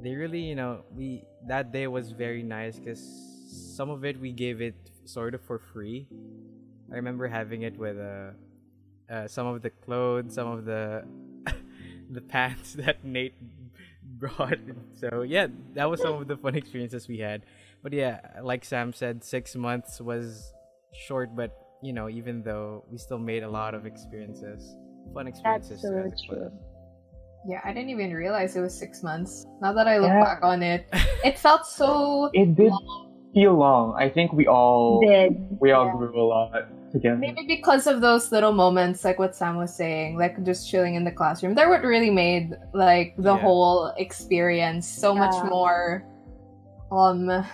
[0.06, 3.02] they really, you know, we that day was very nice because
[3.76, 6.08] some of it we gave it sort of for free.
[6.92, 8.32] I remember having it with uh,
[9.12, 11.06] uh some of the clothes, some of the
[12.12, 13.36] the pants that Nate
[14.04, 14.60] brought.
[14.94, 17.44] So yeah, that was some of the fun experiences we had.
[17.82, 20.54] But yeah, like Sam said, six months was
[20.94, 24.76] short, but you know, even though we still made a lot of experiences,
[25.14, 25.82] fun experiences.
[25.82, 26.52] so true.
[27.46, 27.62] Class.
[27.64, 29.46] Yeah, I didn't even realize it was six months.
[29.62, 30.24] Now that I look Yeah.
[30.24, 30.88] back on it,
[31.24, 32.30] it felt so.
[32.34, 32.72] It did
[33.34, 33.96] feel long.
[33.98, 35.98] I think we all Did we all Yeah.
[35.98, 36.52] grew a lot
[36.92, 37.18] together.
[37.18, 41.04] Maybe because of those little moments, like what Sam was saying, like just chilling in
[41.04, 43.42] the classroom, that what really made like the Yeah.
[43.42, 46.04] whole experience so much more
[46.92, 47.46] um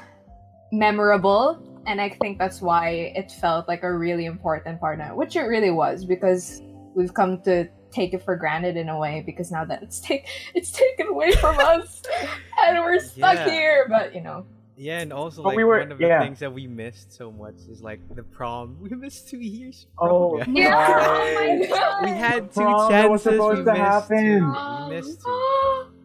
[0.71, 1.57] memorable.
[1.87, 5.41] And I think that's why it felt like a really important part now, which it
[5.49, 6.61] really was, because
[6.95, 10.27] we've come to take it for granted in a way because now that it's take
[10.55, 12.01] it's taken away from us
[12.65, 13.49] and we're stuck Yeah.
[13.49, 13.85] here.
[13.89, 14.45] But you know,
[14.77, 16.21] Yeah, and also But like we were- one of the yeah.
[16.21, 18.77] things that we missed so much is like the prom.
[18.81, 19.85] We missed two years.
[19.99, 20.47] Oh, guys.
[20.49, 20.73] Yeah.
[20.75, 22.03] Oh my God.
[22.03, 23.09] we had two Prom chances.
[23.11, 24.39] was supposed we to missed happen.
[24.39, 24.89] Two.
[24.89, 25.85] We missed two.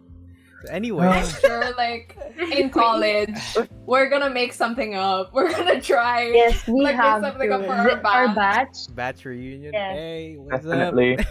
[0.64, 1.38] So anyway, Oh.
[1.40, 2.16] sure like
[2.56, 3.38] in college
[3.84, 7.56] we're gonna make something up we're gonna try yes, we Like, make have something to.
[7.56, 8.34] up for our The- our batch.
[8.88, 8.94] batch.
[8.96, 9.74] batch reunion.
[9.74, 9.94] Yes.
[9.94, 11.18] Hey, what's Definitely.
[11.18, 11.26] up?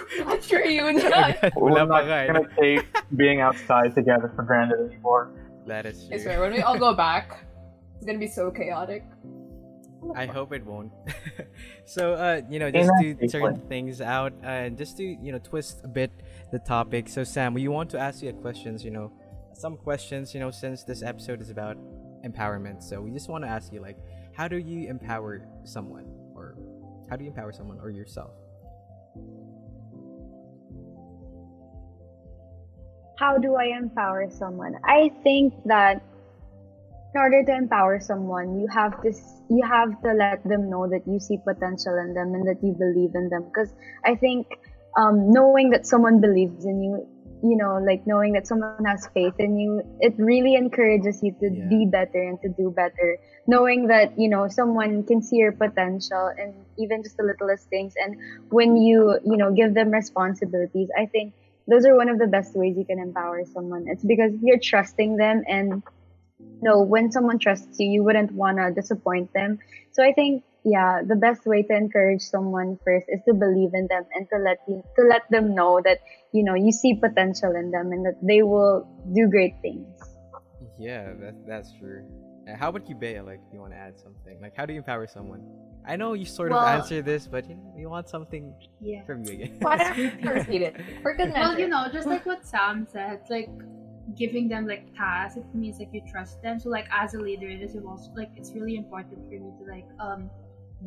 [0.26, 1.10] Watch reunion
[1.56, 2.26] We're Wala pa not nga eh.
[2.26, 5.32] gonna take being outside together for granted anymore.
[5.66, 6.18] That is I true.
[6.22, 7.44] swear when we all go back
[7.96, 9.04] it's gonna be so chaotic
[10.14, 10.92] I hope it won't.
[11.84, 15.38] so, uh, you know, just to turn things out uh, and just to, you know,
[15.38, 16.12] twist a bit
[16.52, 17.08] the topic.
[17.08, 19.10] So, Sam, we want to ask you a questions, you know,
[19.52, 21.76] some questions, you know, since this episode is about
[22.24, 22.82] empowerment.
[22.82, 23.96] So, we just want to ask you, like,
[24.32, 26.06] how do you empower someone?
[26.34, 26.56] Or
[27.08, 28.32] how do you empower someone or yourself?
[33.16, 34.74] How do I empower someone?
[34.84, 36.02] I think that
[37.14, 39.12] in order to empower someone, you have to
[39.48, 42.74] you have to let them know that you see potential in them and that you
[42.78, 43.44] believe in them.
[43.44, 43.72] Because
[44.04, 44.46] I think
[44.98, 47.08] um, knowing that someone believes in you,
[47.42, 51.48] you know, like knowing that someone has faith in you, it really encourages you to
[51.48, 51.68] Yeah.
[51.70, 53.18] be better and to do better.
[53.46, 57.94] Knowing that you know someone can see your potential and even just the littlest things,
[57.96, 58.16] and
[58.50, 61.32] when you you know give them responsibilities, I think
[61.66, 63.86] those are one of the best ways you can empower someone.
[63.88, 65.82] It's because you're trusting them and
[66.62, 69.58] no, when someone trusts you, you wouldn't want to disappoint them.
[69.92, 73.86] So I think, yeah, the best way to encourage someone first is to believe in
[73.88, 76.00] them and to let you, to let them know that,
[76.32, 79.86] you know, you see potential in them and that they will do great things.
[80.78, 82.04] Yeah, that, that's true.
[82.46, 83.20] Uh, how about you, Bea?
[83.20, 84.40] Like, you want to add something?
[84.40, 85.42] Like, how do you empower someone?
[85.86, 89.02] I know you sort Well- of answer this, but you know, we want something Yeah.
[89.04, 89.56] from you again.
[89.60, 93.20] why don't you repeat it for good Well, you know, just like what Sam said,
[93.30, 93.48] like
[94.16, 96.58] giving them like tasks, it means like you trust them.
[96.58, 99.64] So like as a leader, it is also like it's really important for me to
[99.70, 100.28] like um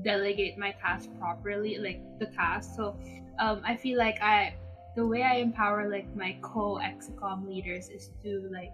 [0.04, 2.72] delegate my tasks properly, like the task.
[2.76, 2.96] So
[3.40, 4.54] um I feel like I
[4.96, 8.72] the way I empower like my co execom leaders is to like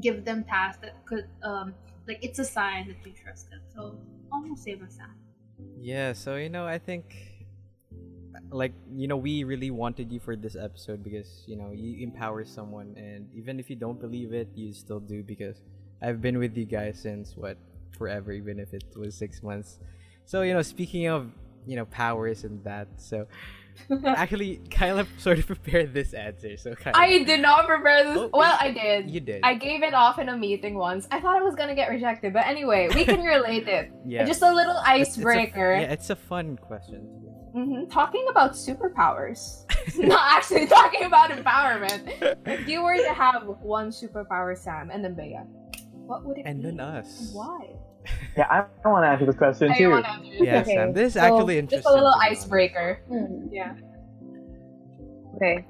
[0.00, 1.74] give them tasks that could um
[2.08, 3.60] like it's a sign that you trust them.
[3.72, 4.00] So
[4.32, 5.14] almost same as Sam.
[5.78, 7.14] Yeah, so you know, I think
[8.50, 12.44] like you know, we really wanted you for this episode because you know you empower
[12.44, 15.60] someone, and even if you don't believe it, you still do because
[16.02, 17.58] I've been with you guys since what
[17.96, 19.78] forever, even if it was six months.
[20.24, 21.30] So you know, speaking of
[21.66, 23.26] you know powers and that, so
[24.06, 26.56] actually, Kyla sort of prepared this answer.
[26.56, 29.40] So Kyla, i did not prepare this Oh, well i did you did.
[29.42, 31.06] I gave it off in a meeting once.
[31.10, 33.90] I thought it was gonna get rejected, but anyway, we can relate it.
[34.06, 35.72] yeah, Just a little It's- it's a- icebreaker.
[35.74, 37.00] yeah, it's a fun question.
[37.54, 39.64] hmm Talking about superpowers,
[39.98, 42.02] not actually talking about empowerment.
[42.46, 45.40] If you were to have one superpower, Sam, and then Bea,
[46.08, 46.68] what would it And be?
[46.68, 47.30] And then us.
[47.32, 47.60] Why?
[48.36, 49.90] Yeah, I, I want to answer this question I too.
[49.90, 50.40] want this.
[50.40, 50.92] Yeah, Okay, Sam.
[50.92, 51.82] This is so actually interesting.
[51.82, 52.42] Just a little to be honest.
[52.42, 53.00] icebreaker.
[53.08, 53.48] Hmm.
[53.50, 53.74] Yeah.
[55.36, 55.64] Okay.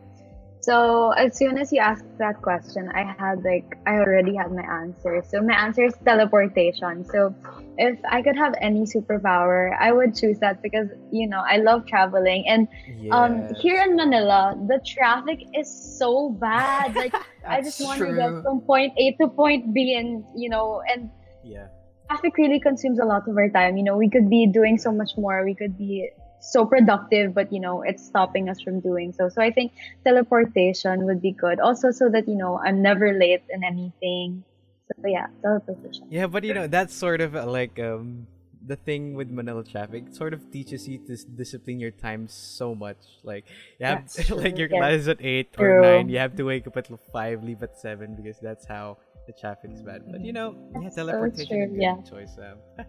[0.61, 4.63] So as soon as you asked that question, I had like I already had my
[4.63, 5.25] answer.
[5.27, 7.05] So my answer is teleportation.
[7.07, 7.35] So
[7.79, 11.87] if I could have any superpower, I would choose that because you know I love
[11.87, 12.69] traveling and
[13.13, 16.95] um here in Manila, the traffic is so bad.
[16.97, 17.15] Like
[17.49, 21.09] I just want to get from point A to point B and you know and
[21.45, 21.69] Yeah.
[22.09, 23.77] Traffic really consumes a lot of our time.
[23.77, 25.45] You know, we could be doing so much more.
[25.45, 29.29] We could be so productive, but you know, it's stopping us from doing so.
[29.29, 29.73] So I think
[30.05, 31.61] teleportation would be good.
[31.61, 34.45] Also, so that you know, I'm never late in anything.
[34.89, 36.07] So yeah, teleportation.
[36.11, 38.27] Yeah, but you know that's sort of uh, like um
[38.65, 40.05] the thing with Manila traffic.
[40.09, 42.99] It sort of teaches you to discipline your time so much.
[43.23, 43.45] Like
[43.79, 44.79] you have like your Yeah.
[44.79, 45.79] class is at eight True.
[45.79, 46.09] or nine.
[46.09, 49.71] You have to wake up at five, leave at seven because that's how the traffic
[49.73, 50.03] is bad.
[50.11, 52.01] But you know, yeah, teleportation is a good yeah.
[52.01, 52.35] choice.
[52.35, 52.57] Sam.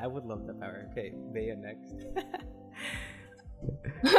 [0.00, 0.88] I would love the power.
[0.92, 2.06] Okay, Bea next.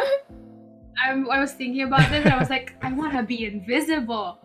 [1.04, 2.24] I'm, I was thinking about this.
[2.26, 4.40] And I was like, I want to be invisible.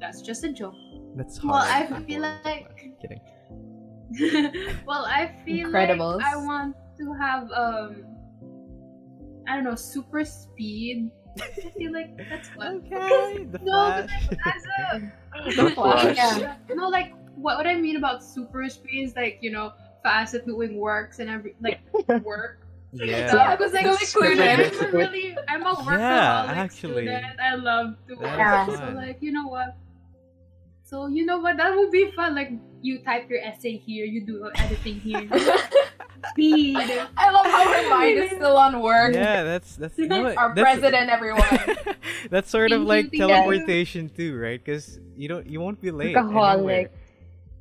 [0.00, 0.74] That's just a joke.
[1.14, 1.52] That's hard.
[1.52, 2.38] Well, I That feel one.
[2.44, 3.20] like- Kidding.
[4.86, 6.16] well, I feel Incredibles.
[6.18, 8.04] like I want to have um,
[9.48, 11.10] I don't know, super speed.
[11.42, 12.82] I feel like that's fun.
[12.86, 14.28] Okay, the No, but flash.
[14.30, 15.12] like, as a
[15.56, 16.16] The Flash.
[16.16, 19.72] yeah, no, like what what I mean about super speed is like you know
[20.02, 21.80] fast at doing works and every like
[22.24, 22.60] work.
[22.92, 23.28] yeah.
[23.30, 23.92] So Yeah, I was like, so
[24.24, 24.48] included.
[24.48, 27.04] I'm really, I'm a workaholic Yeah, actually.
[27.04, 27.40] student.
[27.40, 28.22] I love to work.
[28.38, 29.76] That is So like, you know what?
[30.84, 31.56] So you know what?
[31.58, 32.34] That would be fun.
[32.34, 35.28] Like you type your essay here, you do editing here.
[36.30, 36.76] Speed.
[37.16, 39.14] I love how her mind is still on work.
[39.14, 41.42] Yeah, that's that's no, Our that's, president, everyone.
[42.30, 43.26] that's sort of like thank you.
[43.28, 44.62] teleportation too, right?
[44.62, 46.16] Because you don't you won't be late.
[46.16, 46.54] Workaholic.
[46.54, 46.90] anywhere,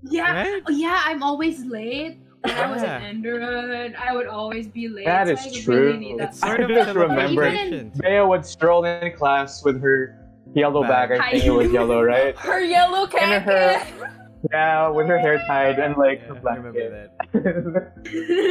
[0.03, 0.33] Yeah.
[0.53, 0.63] Right?
[0.67, 2.19] Oh, yeah, I'm always late.
[2.41, 5.05] When I was an in Enderun, I would always be late.
[5.05, 5.85] That so is I true.
[5.87, 6.29] Really need that.
[6.29, 7.91] It's sort I of just remember- teleportation.
[7.99, 10.15] Bea would stroll in class with her
[10.53, 11.09] yellow Bag.
[11.09, 11.19] bag.
[11.19, 12.37] I think it was yellow, right?
[12.37, 14.11] Her yellow And her- cannon.
[14.51, 17.11] Yeah, with her hair tied and like Yeah, her I remember blanket.
[17.33, 17.43] that.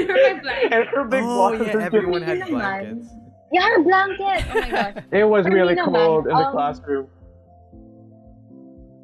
[0.09, 0.73] My blanket.
[0.73, 1.75] and her big Oh blanket.
[1.79, 3.09] yeah, everyone had blankets.
[3.53, 4.45] Yeah, her blanket.
[4.51, 4.95] Oh my gosh.
[5.13, 7.07] It was For really naman, cold in the um, classroom.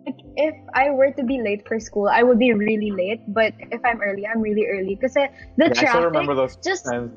[0.07, 3.21] Like, if I were to be late for school, I would be really late.
[3.29, 4.97] But if I'm early, I'm really early.
[4.97, 7.13] Because the Yeah, I still traffic, remember those just times.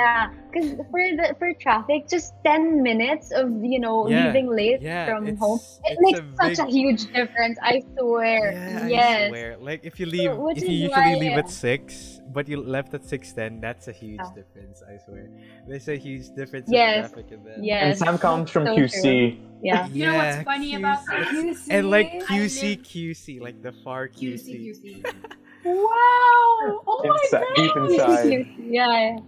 [0.00, 4.80] Yeah, because for the for traffic, just ten minutes of you know Yeah, leaving late
[4.82, 7.56] Yeah, from it's, home, it makes a such a huge difference.
[7.62, 8.52] I swear.
[8.52, 9.56] Yeah, I swear.
[9.60, 13.04] Like if you leave, which if you usually leave at six, but you left at
[13.04, 14.34] six ten, that's a huge Yeah.
[14.34, 14.82] difference.
[14.82, 15.28] I swear.
[15.68, 17.58] There's a huge difference Yes, in traffic in that.
[17.84, 19.38] And Sam comes from So QC.
[19.62, 19.86] Yeah.
[19.92, 21.70] You know what's Yeah, funny about QC.
[21.70, 24.48] And like QC, QC, like the far QC.
[24.48, 25.14] QC, QC.
[25.64, 26.80] Wow!
[26.88, 27.90] Oh my Inside, deep god!
[27.90, 28.46] inside.
[28.56, 29.18] yeah.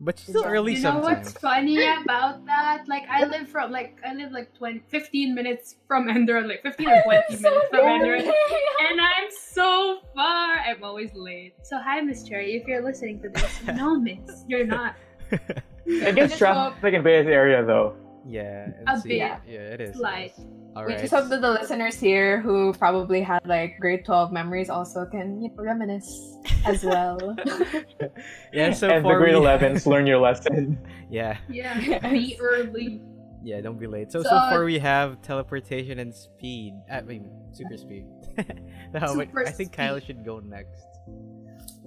[0.00, 1.26] But still early You know sometimes.
[1.26, 2.84] what's funny about that?
[2.86, 6.88] Like I live from like I live like 20, 15 minutes from Enderun, like 15
[6.88, 8.18] or 20 So minutes from Enderun.
[8.24, 8.60] funny.
[8.90, 10.58] And I'm so far.
[10.60, 11.54] I'm always late.
[11.64, 12.54] So hi, Miss Cherry.
[12.56, 14.94] If you're listening to this, no, Miss, you're not.
[15.32, 17.96] It gets just hope- traffic in Bay's area though.
[18.26, 19.16] yeah, A bit.
[19.16, 19.90] Yeah, it is.
[19.90, 20.32] it Slight.
[20.38, 20.44] is.
[20.78, 21.00] All We right.
[21.00, 25.42] just hope that the listeners here who probably had like grade 12 memories also can
[25.42, 27.18] you know, reminisce as well.
[28.52, 30.78] yeah, so and the for grade we- 11s learn your lesson.
[31.10, 33.02] Yeah, Yeah, be early.
[33.42, 34.12] yeah, don't be late.
[34.12, 36.74] So so, So- far we have teleportation and speed.
[36.88, 38.06] I mean, super speed.
[38.38, 38.44] no,
[38.94, 40.86] but Super I think Kyle should go next.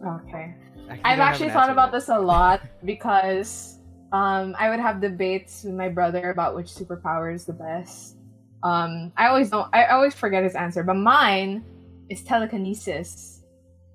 [0.06, 0.54] okay.
[0.89, 1.99] Actually, I've actually an thought about yet.
[2.04, 3.80] this a lot because
[4.12, 8.17] um, I would have debates with my brother about which superpower is the best.
[8.63, 9.67] Um, I always don't.
[9.74, 11.63] I always forget his answer, but mine
[12.10, 13.43] is telekinesis,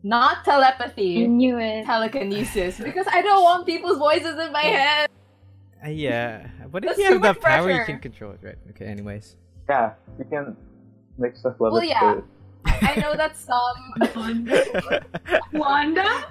[0.03, 1.27] not I telepathy.
[1.29, 1.85] knew it.
[1.87, 5.09] Telekinesis, because I don't want people's voices in my head.
[5.85, 8.41] Uh, yeah, but if That's you have too the much power, you can control it,
[8.43, 8.59] right?
[8.71, 8.87] Okay.
[8.87, 9.37] Anyways.
[9.69, 10.57] Yeah, you can
[11.19, 11.89] make stuff Well, levitate.
[11.89, 12.21] yeah.
[12.83, 13.79] I know that some.
[15.53, 16.25] Wanda?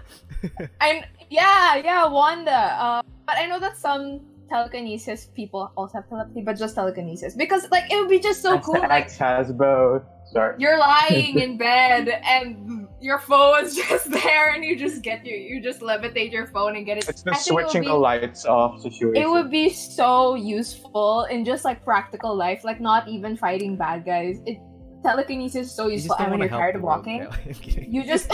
[0.81, 2.51] And yeah yeah Wanda.
[2.51, 7.69] Uh, but I know that some telekinesis people also have telepathy, but just telekinesis because
[7.71, 8.79] like it would be just so cool.
[8.79, 10.03] Like X has both.
[10.31, 10.55] Sorry.
[10.57, 15.35] you're lying in bed and your phone is just there and you just get you
[15.35, 17.07] you just levitate your phone and get it.
[17.07, 19.21] It's the I think it switching be- the lights off situation.
[19.21, 24.03] It would be so useful in just like practical life, like not even fighting bad
[24.05, 24.41] guys.
[24.45, 24.57] It
[25.03, 27.33] telekinesis is so useful, don't and when you're tired of walking, Kyle.
[27.45, 27.93] I'm kidding.
[27.93, 28.31] you just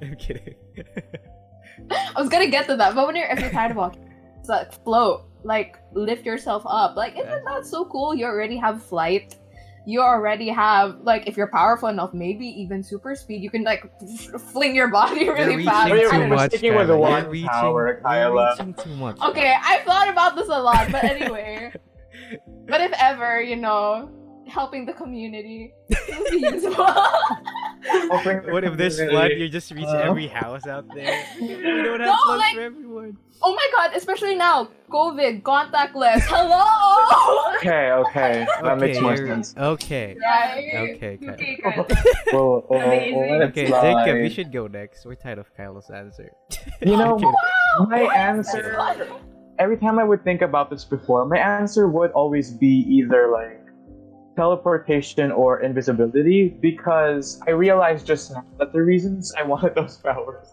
[0.00, 0.54] I'm kidding.
[1.90, 4.08] I was gonna get to that, but when you're if you're tired of walking,
[4.42, 6.96] it's like float, like lift yourself up.
[6.96, 8.12] Like isn't that so cool?
[8.12, 9.36] You already have flight.
[9.86, 13.40] You already have like if you're powerful enough, maybe even super speed.
[13.40, 13.84] You can like
[14.52, 15.92] fling your body You're really reaching fast.
[15.92, 18.74] Wait, too I we're don't much, sticking with the one You're reaching, power, you're reaching
[18.74, 19.20] too much.
[19.20, 21.72] Okay, I thought about this a lot, but anyway.
[22.66, 24.10] but if ever, you know,
[24.52, 26.84] helping the community it would be useful.
[28.52, 29.32] What if there's flood?
[29.32, 30.08] You just reach Uh.
[30.08, 31.24] every house out there.
[31.40, 31.48] We
[31.82, 33.16] don't have No, floods like- for everyone.
[33.44, 34.68] Oh my god, especially now.
[34.88, 36.22] COVID, contactless.
[36.30, 36.62] Hello!
[37.58, 39.54] Okay, okay, that makes more sense.
[39.58, 40.16] Okay.
[40.20, 40.94] Right?
[40.94, 41.34] Okay, Kyle.
[41.34, 41.96] Okay, good.
[42.32, 43.18] We'll, we'll, Amazing.
[43.18, 44.04] we'll let it Okay, slide.
[44.04, 45.04] Jacob, you should go next.
[45.04, 46.30] We're tired of Kyle's answer.
[46.82, 47.18] You know,
[47.80, 48.78] I'm my answer.
[49.58, 53.58] Every time I would think about this before, my answer would always be either like
[54.36, 60.48] teleportation or invisibility because I realized just now that the reasons I wanted those powers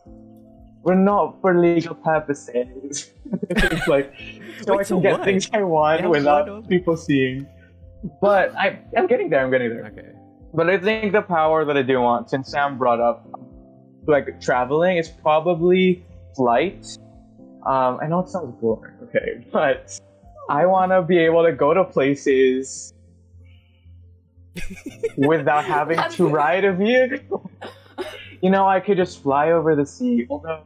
[0.83, 3.11] were not for legal purposes.
[3.49, 4.13] it's like
[4.61, 5.23] so Wait, I so can get what?
[5.23, 7.47] things I want Yeah, without people seeing.
[8.21, 9.43] But I, I'm getting there.
[9.43, 9.85] I'm getting there.
[9.87, 10.09] Okay.
[10.53, 13.27] But I think the power that I do want, since Sam brought up
[14.07, 16.03] like traveling, is probably
[16.35, 16.85] flight.
[17.65, 19.99] Um, I know it sounds boring, okay, but
[20.49, 22.93] I want to be able to go to places
[25.17, 27.49] without having to ride a vehicle.
[28.41, 30.25] You know, I could just fly over the sea.
[30.29, 30.63] Although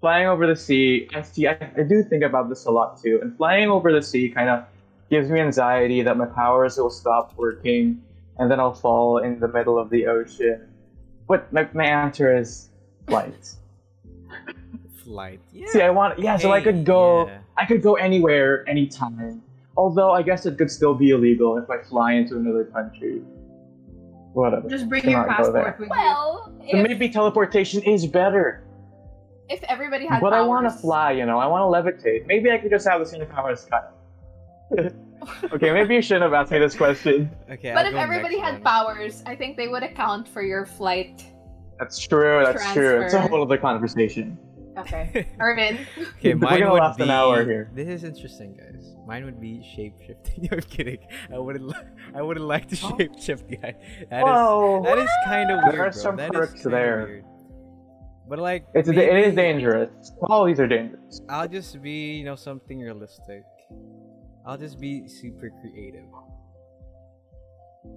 [0.00, 3.18] flying over the sea, I see, I, I do think about this a lot too.
[3.22, 4.64] And flying over the sea kind of
[5.10, 8.02] gives me anxiety that my powers will stop working
[8.38, 10.68] and then I'll fall in the middle of the ocean.
[11.28, 12.68] But my, my answer is
[13.08, 13.54] flight.
[15.02, 15.40] Flight.
[15.52, 15.66] Yeah.
[15.68, 17.38] See, I want yeah, so I could go yeah.
[17.56, 19.42] I could go anywhere, anytime.
[19.76, 23.20] Although I guess it could still be illegal if I fly into another country.
[24.32, 24.68] Whatever.
[24.68, 25.64] Just bring your Cannot go there.
[25.64, 25.90] passport with you.
[25.90, 28.64] Well, So if, maybe teleportation is better.
[29.48, 30.30] if everybody had powers.
[30.30, 31.38] But I want to fly, you know.
[31.38, 32.26] I want to levitate.
[32.26, 33.92] Maybe I could just have the same power as Kyle.
[35.52, 37.30] okay, maybe you shouldn't have asked me this question.
[37.50, 37.72] Okay.
[37.72, 38.62] But I'll if everybody had one.
[38.62, 41.24] powers, I think they would account for your flight.
[41.78, 42.42] That's true.
[42.44, 43.02] That's true.
[43.02, 44.38] It's a whole other conversation.
[44.78, 45.28] Okay.
[45.40, 45.78] Irvin.
[46.18, 47.04] Okay, We're mine gonna would last be.
[47.04, 47.70] an hour here.
[47.74, 48.94] This is interesting, guys.
[49.06, 50.48] Mine would be shape shifting.
[50.52, 50.98] I'm kidding.
[51.32, 51.66] I wouldn't.
[51.66, 52.96] Li- I wouldn't like to Oh.
[52.98, 53.74] shape shift, guy.
[54.10, 54.24] That is.
[54.24, 54.82] Whoa.
[54.84, 55.74] That is kind of weird.
[55.74, 57.04] There are some That is perks there.
[57.06, 57.24] Weird.
[58.28, 60.12] But like, It's it is dangerous.
[60.22, 61.20] All these are dangerous.
[61.28, 63.44] I'll just be, you know, something realistic.
[64.44, 66.04] I'll just be super creative.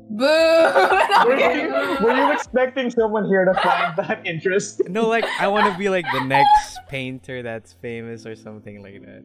[0.10, 0.26] Boo!
[1.26, 1.70] Were you,
[2.04, 4.82] were you expecting someone here to find that interest?
[4.90, 9.06] No, like I want to be like the next painter that's famous or something like
[9.06, 9.24] that.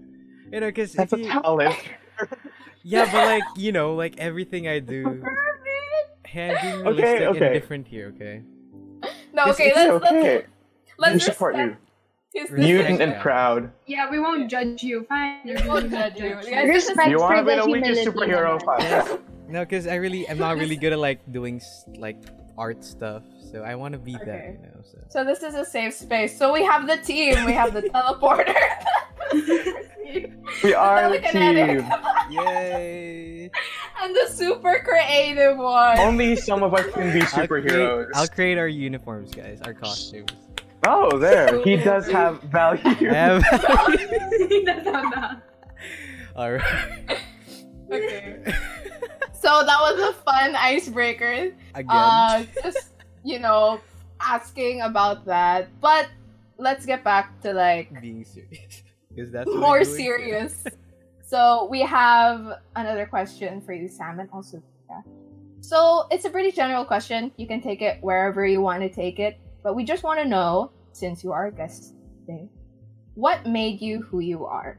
[0.52, 1.74] You know, because That's a you, talent.
[2.82, 5.24] yeah, but like you know, like everything I do,
[6.24, 7.52] hand being Okay, realistic okay.
[7.54, 8.12] different here.
[8.14, 8.42] Okay.
[9.32, 10.34] No, okay, is let's okay.
[10.34, 10.48] let's
[10.98, 11.62] let's we support you.
[11.62, 11.80] respect
[12.34, 13.72] his Respect Mutant and proud.
[13.86, 15.06] Yeah, we won't judge you.
[15.08, 15.40] Fine.
[15.44, 16.30] We won't judge you.
[16.30, 18.60] Judge Guys, Respect You want to be the the weakest superhero?
[18.62, 19.18] Fine.
[19.48, 21.60] No, because I really, I'm not really good at like doing
[21.96, 22.16] like
[22.56, 23.22] art stuff.
[23.50, 24.82] So I want to be that, you know.
[24.82, 24.98] So.
[25.08, 26.36] So this is a safe space.
[26.36, 27.44] So we have the team.
[27.44, 28.54] We have the teleporter.
[30.62, 32.38] We are the telekinetic, team.
[32.38, 33.50] Yay!
[34.00, 35.98] and the super creative one.
[35.98, 38.10] Only some of us can be I'll create, superheroes.
[38.14, 39.60] I'll create our uniforms, guys.
[39.62, 40.30] Our costumes.
[40.86, 41.62] Oh, there.
[41.64, 42.80] He does have value.
[42.84, 43.42] I have.
[43.50, 45.42] That's not that.
[46.36, 47.18] All right.
[47.90, 48.54] Okay.
[49.32, 51.52] So that was a fun icebreaker.
[51.74, 51.86] Again.
[51.88, 52.90] Uh, just
[53.24, 53.80] you know,
[54.20, 55.68] asking about that.
[55.80, 56.08] But
[56.58, 58.82] let's get back to like being serious.
[59.14, 60.64] Because that's more serious.
[61.24, 64.60] so we have another question for you, Sam, and also
[64.90, 65.02] yeah.
[65.60, 67.30] So it's a pretty general question.
[67.36, 70.28] You can take it wherever you want to take it, but we just want to
[70.28, 71.94] know, since you are a guest
[72.26, 72.48] today,
[73.14, 74.78] what made you who you are?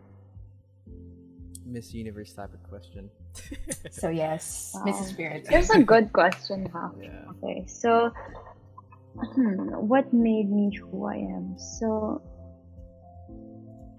[1.65, 3.09] Miss Universe type of question.
[3.91, 4.91] So yes, Wow.
[4.91, 5.09] Mrs.
[5.13, 5.47] Spirit.
[5.47, 6.89] Here's a good question, huh?
[6.99, 7.31] yeah.
[7.31, 8.11] Okay, so
[9.15, 11.55] hmm, what made me who I am?
[11.57, 12.21] So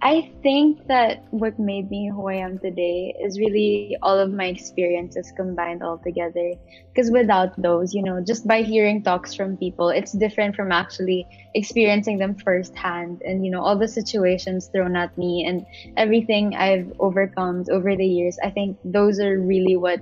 [0.06, 4.44] I think that what made me who I am today is really all of my
[4.44, 6.52] experiences combined all together.
[6.94, 11.26] Because without those, you know, just by hearing talks from people, it's different from actually
[11.56, 13.20] experiencing them firsthand.
[13.22, 18.06] And, you know, all the situations thrown at me and everything I've overcome over the
[18.06, 19.98] years, I think those are really what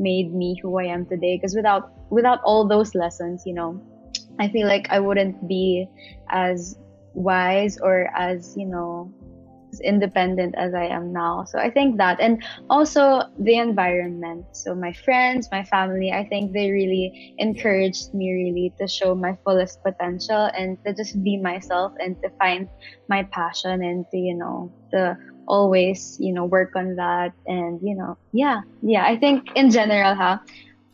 [0.00, 1.36] made me who I am today.
[1.36, 3.80] Because without without all those lessons, you know,
[4.40, 5.86] I feel like I wouldn't be
[6.30, 6.76] as
[7.16, 9.10] wise or as you know
[9.80, 11.44] independent as I am now.
[11.46, 14.46] So I think that, and also the environment.
[14.52, 19.36] So my friends, my family, I think they really encouraged me really to show my
[19.44, 22.68] fullest potential and to just be myself and to find
[23.08, 25.16] my passion and to you know to
[25.46, 30.14] always you know work on that and you know yeah yeah I think in general
[30.14, 30.38] huh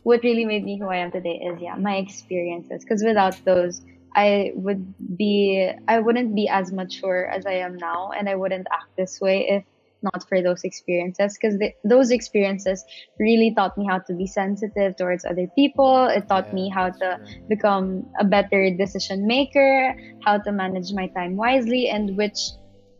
[0.03, 3.81] what really made me who I am today is yeah my experiences because without those
[4.15, 8.67] I would be I wouldn't be as mature as I am now and I wouldn't
[8.71, 9.63] act this way if
[10.03, 12.83] not for those experiences because those experiences
[13.19, 16.89] really taught me how to be sensitive towards other people it taught Yeah, me how
[16.89, 17.35] to true.
[17.47, 19.95] become a better decision maker
[20.25, 22.37] how to manage my time wisely and which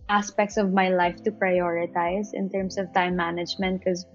[0.10, 4.06] aspects of my life to prioritize in terms of time management because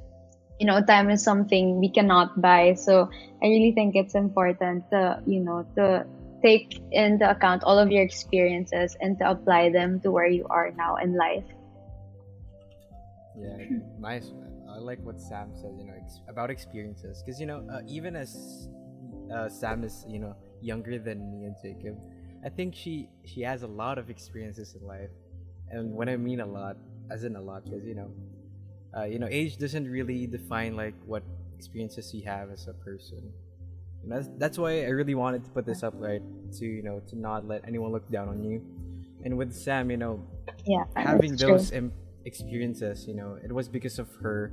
[0.59, 3.09] you know time is something we cannot buy so
[3.43, 6.05] i really think it's important to you know to
[6.43, 10.71] take into account all of your experiences and to apply them to where you are
[10.77, 11.45] now in life
[13.39, 14.33] Yeah, nice.
[14.69, 15.75] I like what Sam said.
[15.79, 18.69] You know, ex- about experiences, because you know, uh, even as
[19.33, 21.99] uh, Sam is, you know, younger than me and Jacob,
[22.45, 25.11] I think she she has a lot of experiences in life,
[25.71, 26.77] and when I mean a lot,
[27.11, 28.11] as in a lot, because you know,
[28.97, 31.23] uh, you know, age doesn't really define like what
[31.57, 33.33] experiences you have as a person.
[34.09, 36.23] And that's that's why I really wanted to put this up, right?
[36.59, 38.65] To you know, to not let anyone look down on you.
[39.25, 40.25] And with Sam, you know,
[40.67, 41.93] yeah having those em-
[42.25, 44.53] experiences you know it was because of her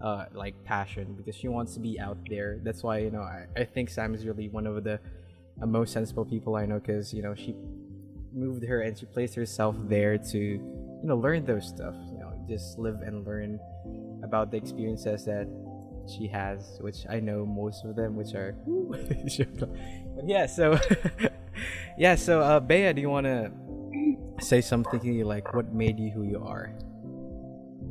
[0.00, 3.46] uh like passion because she wants to be out there that's why you know i,
[3.56, 5.00] I think sam is really one of the
[5.60, 7.56] uh, most sensible people i know because you know she
[8.32, 12.32] moved her and she placed herself there to you know learn those stuff you know
[12.48, 13.58] just live and learn
[14.22, 15.48] about the experiences that
[16.08, 18.56] she has which i know most of them which are
[18.90, 20.78] but yeah so
[21.98, 23.50] yeah so uh Bea, do you want to
[24.40, 26.72] say something you like what made you who you are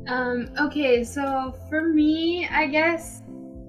[0.08, 3.20] Um, okay, so for me, I guess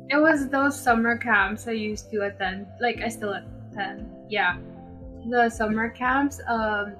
[0.08, 2.64] it was those summer camps I used to attend.
[2.80, 4.08] Like I still attend.
[4.32, 4.56] Yeah.
[5.28, 6.96] The summer camps, um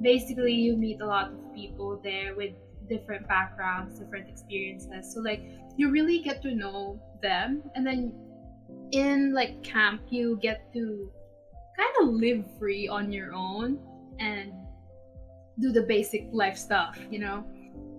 [0.00, 2.54] basically you meet a lot of people there with
[2.88, 5.12] different backgrounds, different experiences.
[5.12, 5.42] So like
[5.76, 8.12] you really get to know them and then
[8.92, 11.10] in like camp you get to
[11.76, 13.78] kind of live free on your own
[14.18, 14.52] and
[15.60, 17.44] do the basic life stuff, you know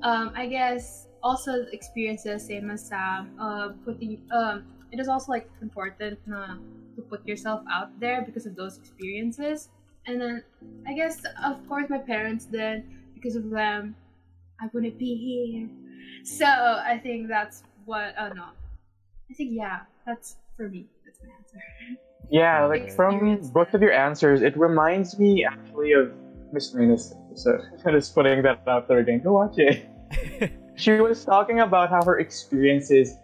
[0.03, 3.33] um, I guess also experiences same as Sam.
[3.39, 6.57] Uh, putting um, it is also like important na,
[6.95, 9.69] to put yourself out there because of those experiences.
[10.05, 10.43] And then
[10.87, 13.95] I guess of course my parents then because of them,
[14.61, 15.69] I wouldn't be here.
[16.23, 18.15] So I think that's what.
[18.19, 18.45] Oh no,
[19.29, 20.87] I think yeah, that's for me.
[21.05, 21.59] That's my answer.
[22.31, 26.11] Yeah, like from both of your answers, it reminds me actually of
[26.51, 27.61] Miss Rena's episode.
[27.91, 29.21] Just putting that out there again.
[29.23, 29.89] Go watch it.
[30.77, 33.15] She was talking about how her experiences,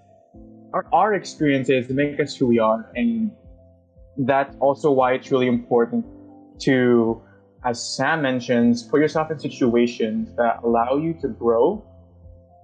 [0.74, 3.30] our, our experiences, make us who we are, and
[4.18, 6.06] that's also why it's really important
[6.60, 7.22] to,
[7.64, 11.84] as Sam mentions, put yourself in situations that allow you to grow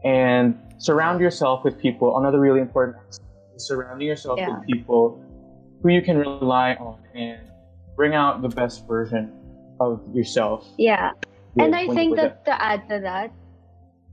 [0.03, 2.17] and surround yourself with people.
[2.17, 4.57] Another really important aspect is surrounding yourself Yeah.
[4.57, 5.21] with people
[5.81, 7.39] who you can rely on and
[7.95, 9.31] bring out the best version
[9.79, 10.65] of yourself.
[10.77, 11.11] yeah
[11.59, 13.31] and I think put that to add to that,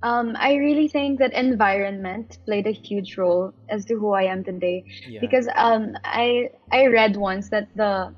[0.02, 4.44] um, I really think that environment played a huge role as to who I am
[4.44, 4.84] today.
[5.06, 8.14] yeah Because um, I I read once that the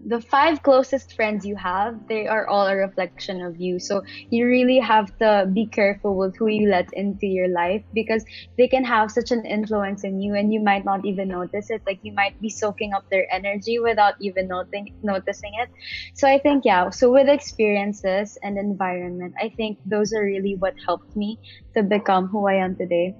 [0.00, 3.78] the five closest friends you have, they are all a reflection of you.
[3.80, 8.24] So you really have to be careful with who you let into your life because
[8.56, 11.82] they can have such an influence in you, and you might not even notice it.
[11.86, 15.68] Like you might be soaking up their energy without even noting, noticing it.
[16.14, 16.90] So I think yeah.
[16.90, 21.38] So with experiences and environment, I think those are really what helped me
[21.76, 23.14] to become who I am today.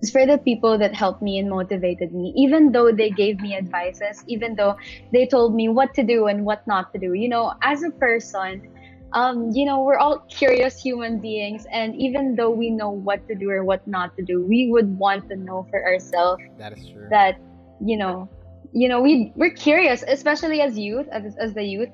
[0.00, 3.54] It's for the people that helped me and motivated me, even though they gave me
[3.54, 4.76] advices, even though
[5.12, 7.12] they told me what to do and what not to do.
[7.12, 8.66] You know, as a person,
[9.12, 13.34] um, you know, we're all curious human beings, and even though we know what to
[13.34, 16.88] do or what not to do, we would want to know for ourselves that is
[16.88, 17.08] true.
[17.10, 17.36] that
[17.84, 18.28] you know
[18.72, 21.88] you know we we're curious especially as youth as, as the youth.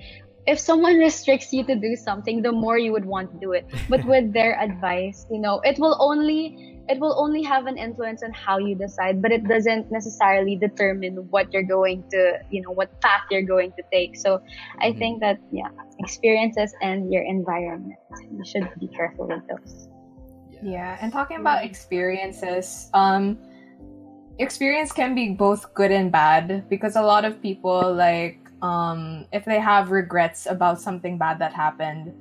[0.46, 3.66] If someone restricts you to do something the more you would want to do it.
[3.88, 8.22] But with their advice you know it will only it will only have an influence
[8.22, 12.70] on how you decide but it doesn't necessarily determine what you're going to you know
[12.70, 14.16] what path you're going to take.
[14.16, 14.41] So
[14.80, 14.99] i Mhm.
[14.99, 15.68] think that yeah
[15.99, 17.99] experiences and your environment
[18.30, 19.89] you should be careful with those.
[20.62, 23.39] Yeah, and talking about experiences, um,
[24.39, 29.45] experience can be both good and bad because a lot of people like um if
[29.45, 32.12] they have regrets about something bad that happened,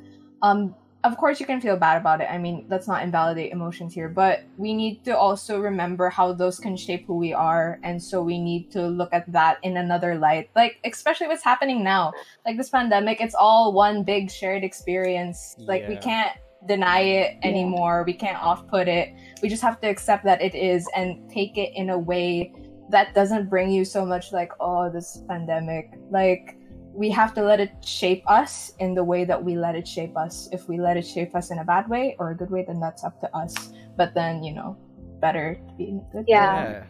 [0.42, 2.28] um of course you can feel bad about it.
[2.32, 6.60] I mean, let's not invalidate emotions here, but we need to also remember how those
[6.60, 10.16] can shape who we are and so we need to look at that in another
[10.16, 10.50] light.
[10.56, 12.12] Like especially what's happening now.
[12.46, 15.56] Like this pandemic, it's all one big shared experience.
[15.60, 16.36] Like we can't
[16.68, 18.04] deny it anymore.
[18.06, 19.14] We can't off put it.
[19.44, 22.52] We just have to accept that it is and take it in a way
[22.90, 25.92] that doesn't bring you so much like, oh, this pandemic.
[26.10, 26.58] Like
[26.96, 30.16] we have to let it shape us in the way that we let it shape
[30.16, 30.48] us.
[30.52, 32.80] If we let it shape us in a bad way or a good way, then
[32.80, 33.54] that's up to us.
[33.98, 34.78] But then, you know,
[35.20, 36.56] better to be in a good Yeah.
[36.56, 36.72] way.
[36.72, 36.84] yeah.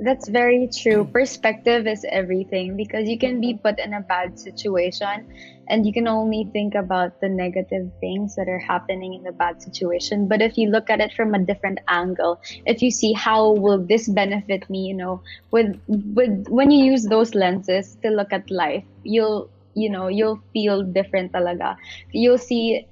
[0.00, 1.04] That's very true.
[1.04, 5.26] Perspective is everything because you can be put in a bad situation
[5.68, 9.62] and you can only think about the negative things that are happening in the bad
[9.62, 10.28] situation.
[10.28, 13.78] But if you look at it from a different angle, if you see how will
[13.78, 18.50] this benefit me, you know, with with when you use those lenses to look at
[18.50, 21.76] life, you'll you know, you'll feel different talaga.
[22.10, 22.86] You'll see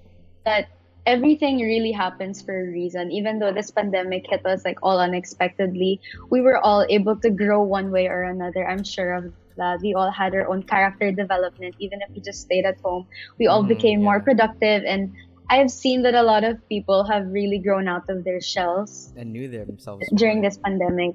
[0.44, 0.68] that
[1.04, 3.10] everything really happens for a reason.
[3.10, 6.00] Even though this pandemic hit us like all unexpectedly,
[6.30, 8.66] we were all able to grow one way or another.
[8.68, 9.80] I'm sure of that.
[9.82, 13.06] We all had our own character development, even if we just stayed at home.
[13.38, 15.12] We all Mhm, became more productive, and
[15.50, 19.32] I've seen that a lot of people have really grown out of their shells And
[19.32, 21.14] knew themselves during this pandemic.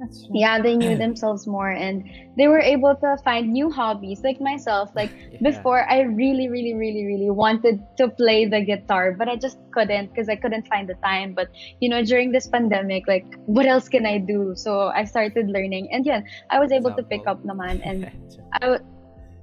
[0.00, 0.32] That's true.
[0.32, 4.24] Yeah, they knew themselves more, and they were able to find new hobbies.
[4.24, 5.52] Like myself, like Yeah.
[5.52, 10.08] before I really, really, really, really wanted to play the guitar, but I just couldn't
[10.08, 11.34] because I couldn't find the time.
[11.36, 11.48] But
[11.80, 14.56] you know, during this pandemic, like what else can I do?
[14.56, 17.60] So I started learning, and yeah, I was able to pick up Example.
[17.60, 17.98] naman, and
[18.56, 18.84] I would.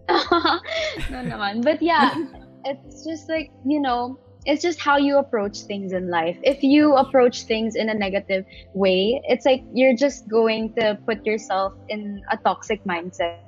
[1.14, 2.18] no naman, but yeah,
[2.66, 4.18] it's just like you know.
[4.48, 6.38] It's just how you approach things in life.
[6.42, 11.26] If you approach things in a negative way, it's like you're just going to put
[11.26, 13.44] yourself in a toxic mindset.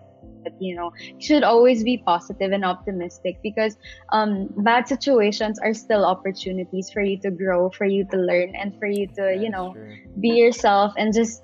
[0.59, 3.77] You know, you should always be positive and optimistic because
[4.11, 8.73] um, bad situations are still opportunities for you to grow, for you to learn, and
[8.77, 9.75] for you to, you know,
[10.19, 11.43] be yourself and just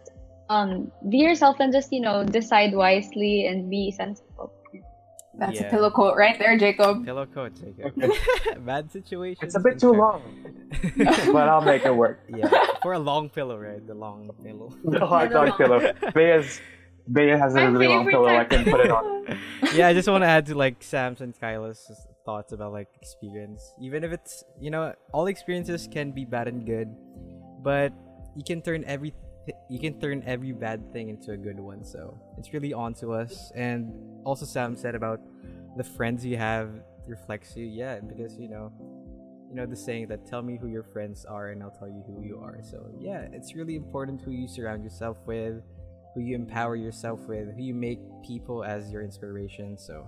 [0.50, 4.52] um, be yourself and just, you know, decide wisely and be sensible.
[5.38, 5.68] That's Yeah.
[5.68, 7.04] a pillow quote right there, Jacob.
[7.06, 7.94] Pillow coat, Jacob.
[8.66, 9.44] Bad situation.
[9.46, 10.22] It's a bit too long,
[10.98, 12.20] but I'll make it work.
[12.30, 12.48] yeah,
[12.82, 13.86] for a long pillow, right?
[13.86, 14.72] The long pillow.
[14.86, 15.92] The hot dog pillow.
[16.14, 16.62] Bea's,
[17.12, 18.36] Bea has a My really long favorite pillow.
[18.38, 19.38] I can put it on.
[19.76, 21.84] yeah, I just want to add to like Sam's and Kyla's
[22.26, 23.62] thoughts about like experience.
[23.82, 26.88] Even if it's you know all experiences can be bad and good,
[27.62, 27.92] but
[28.36, 29.14] you can turn every
[29.70, 31.84] you can turn every bad thing into a good one.
[31.84, 33.52] So it's really on to us.
[33.56, 33.94] And
[34.24, 35.20] also Sam said about
[35.78, 36.70] the friends you have
[37.08, 37.66] reflects you.
[37.66, 38.72] Yeah, because you know
[39.50, 42.04] you know the saying that tell me who your friends are and I'll tell you
[42.08, 42.60] who you are.
[42.64, 45.62] So yeah, it's really important who you surround yourself with,
[46.14, 49.78] who you empower yourself with, who you make people as your inspiration.
[49.78, 50.08] So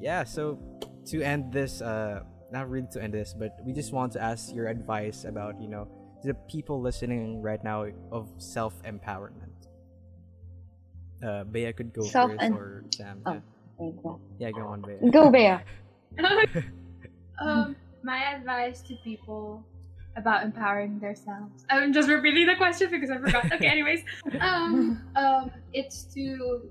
[0.00, 0.58] yeah, so
[1.06, 4.54] to end this uh not really to end this, but we just want to ask
[4.54, 5.86] your advice about, you know,
[6.24, 9.54] the people listening right now of self empowerment.
[11.22, 13.22] Uh Bea could go Self first em- or Sam.
[13.26, 13.32] Oh.
[13.34, 13.40] Yeah.
[13.78, 13.96] Thank
[14.38, 15.10] yeah, go on, Bea.
[15.10, 15.58] Go, Bea.
[17.40, 19.64] um, my advice to people
[20.16, 21.64] about empowering themselves.
[21.70, 23.52] I'm just repeating the question because I forgot.
[23.52, 24.02] Okay, anyways,
[24.40, 26.68] um, um, it's to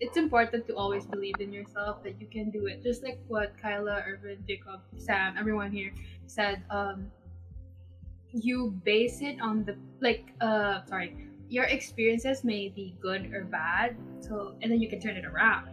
[0.00, 2.82] it's important to always believe in yourself that you can do it.
[2.82, 5.92] Just like what Kyla, Irvin, Jacob, Sam, everyone here
[6.26, 6.62] said.
[6.68, 7.10] Um,
[8.34, 10.34] you base it on the like.
[10.40, 11.16] Uh, sorry,
[11.48, 13.96] your experiences may be good or bad.
[14.20, 15.68] So, and then you can turn it around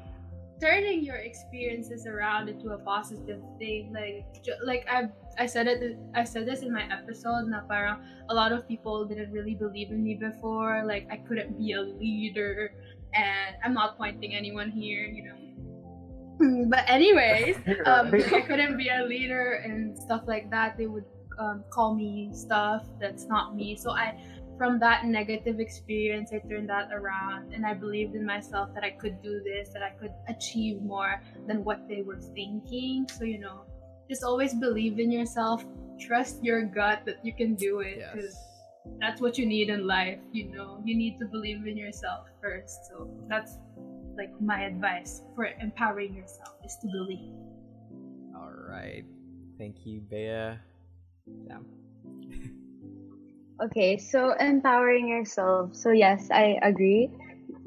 [0.61, 5.09] turning your experiences around into a positive thing like like i
[5.39, 7.97] i said it i said this in my episode na parang
[8.29, 11.81] a lot of people didn't really believe in me before like i couldn't be a
[11.81, 12.77] leader
[13.17, 15.41] and i'm not pointing anyone here you know
[16.69, 20.75] but anyways um, I couldn't be a leader and stuff like that.
[20.75, 21.05] They would
[21.41, 23.75] um, call me stuff that's not me.
[23.75, 24.17] So I,
[24.57, 28.91] from that negative experience, I turned that around and I believed in myself that I
[28.91, 33.07] could do this, that I could achieve more than what they were thinking.
[33.11, 33.65] So you know,
[34.09, 35.65] just always believe in yourself.
[35.99, 38.97] Trust your gut that you can do it because Yes.
[38.99, 40.19] that's what you need in life.
[40.31, 42.85] You know, you need to believe in yourself first.
[42.89, 43.57] So that's
[44.17, 47.33] like my advice for empowering yourself is to believe.
[48.35, 49.05] All right.
[49.57, 50.57] Thank you, Bea.
[53.61, 55.75] Okay, so empowering yourself.
[55.75, 57.11] So yes, I agree.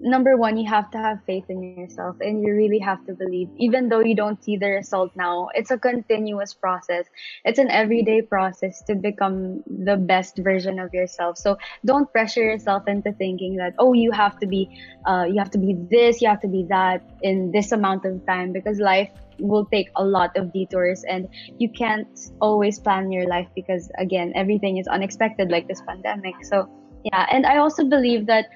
[0.06, 3.48] Number one, you have to have faith in yourself and you really have to believe.
[3.56, 7.06] Even though you don't see the result now, it's a continuous process.
[7.46, 11.38] It's an everyday process to become the best version of yourself.
[11.38, 14.68] So don't pressure yourself into thinking that, oh, you have to be
[15.06, 18.26] uh, you have to be this, you have to be that in this amount of
[18.26, 21.28] time because life will take a lot of detours and
[21.58, 26.68] you can't always plan your life because again everything is unexpected like this pandemic so
[27.02, 28.46] yeah and i also believe that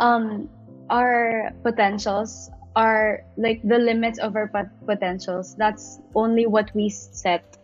[0.00, 0.48] um
[0.90, 5.56] our potentials are like the limits of our pot- potentials.
[5.56, 7.56] That's only what we set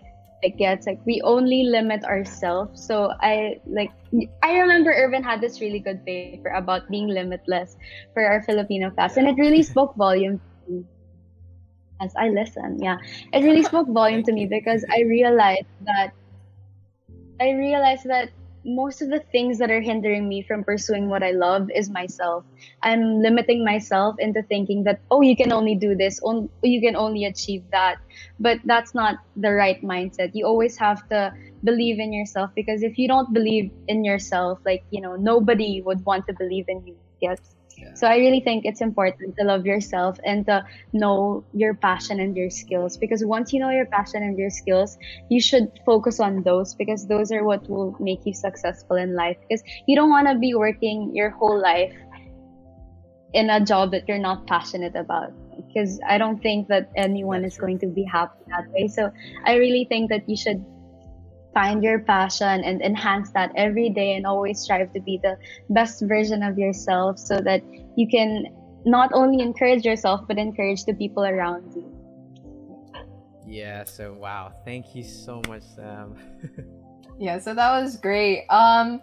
[0.42, 2.82] like yeah it's like we only limit ourselves.
[2.82, 3.94] So i like
[4.42, 7.76] i remember irvin had this really good paper about being limitless
[8.12, 10.40] for our filipino class and it really spoke volume
[12.02, 12.82] as I listen.
[12.82, 12.98] Yeah,
[13.32, 16.10] it really spoke volume to me because I realized that
[17.40, 18.30] I realized that
[18.64, 22.44] most of the things that are hindering me from pursuing what I love is myself.
[22.82, 26.96] I'm limiting myself into thinking that oh, you can only do this, on you can
[26.96, 27.96] only achieve that.
[28.38, 30.30] But that's not the right mindset.
[30.34, 31.32] You always have to
[31.64, 36.04] believe in yourself because if you don't believe in yourself, like you know, nobody would
[36.04, 36.96] want to believe in you.
[37.20, 37.38] Yes.
[37.94, 42.36] So I really think it's important to love yourself and to know your passion and
[42.36, 46.42] your skills because once you know your passion and your skills, you should focus on
[46.42, 50.28] those because those are what will make you successful in life because you don't want
[50.28, 51.94] to be working your whole life
[53.34, 55.32] in a job that you're not passionate about
[55.66, 58.88] because I don't think that anyone is going to be happy that way.
[58.88, 59.10] So
[59.44, 60.64] I really think that you should
[61.54, 65.36] find your passion and enhance that every day and always strive to be the
[65.70, 67.62] best version of yourself so that
[67.96, 68.46] you can
[68.84, 71.88] not only encourage yourself but encourage the people around you.
[73.46, 73.84] Yeah.
[73.84, 76.16] So wow, thank you so much, Sam.
[77.18, 78.46] Yeah, so that was great.
[78.48, 79.00] Um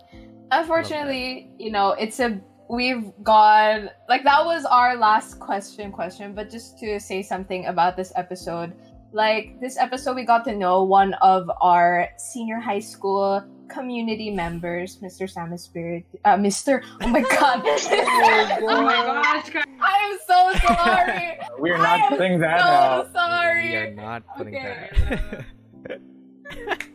[0.52, 6.50] unfortunately, you know, it's a we've got like that was our last question question, but
[6.50, 8.74] just to say something about this episode,
[9.12, 14.98] like this episode we got to know one of our senior high school community members,
[14.98, 15.30] Mr.
[15.30, 16.82] Sam Spirit uh Mr.
[17.02, 17.62] Oh my god.
[17.66, 19.52] Oh my gosh.
[19.82, 20.40] I am so
[20.74, 21.40] sorry.
[21.60, 23.14] We're I not am putting that so out.
[23.14, 23.70] sorry.
[23.70, 24.90] we are not putting Okay.
[25.10, 25.46] that.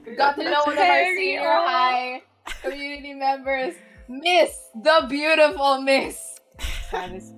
[0.06, 1.68] We got to know one of our senior on.
[1.68, 2.22] high
[2.62, 3.74] community members,
[4.08, 4.50] Miss
[4.82, 6.18] the beautiful Miss.
[6.90, 7.32] Sam is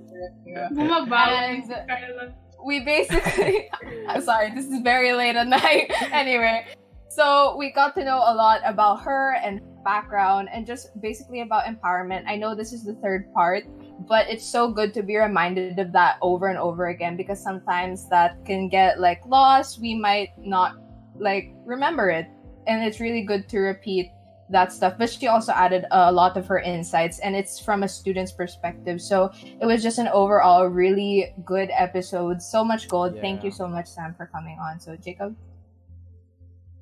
[0.44, 0.68] here.
[0.72, 1.70] Bumabalik.
[1.70, 2.34] And-
[2.66, 3.70] We basically,
[4.08, 5.92] I'm sorry, this is very late at night.
[6.10, 6.66] anyway,
[7.08, 11.42] so we got to know a lot about her and her background and just basically
[11.42, 12.24] about empowerment.
[12.26, 13.62] I know this is the third part,
[14.08, 18.08] but it's so good to be reminded of that over and over again because sometimes
[18.08, 19.80] that can get like lost.
[19.80, 20.74] We might not
[21.14, 22.26] like remember it,
[22.66, 24.10] and it's really good to repeat
[24.50, 24.94] that stuff.
[24.98, 29.00] But she also added a lot of her insights, and it's from a student's perspective.
[29.00, 29.30] So
[29.60, 32.42] it was just an overall really good episode.
[32.42, 33.18] So much gold.
[33.20, 34.80] Thank you so much, Sam, for coming on.
[34.80, 35.36] So Jacob.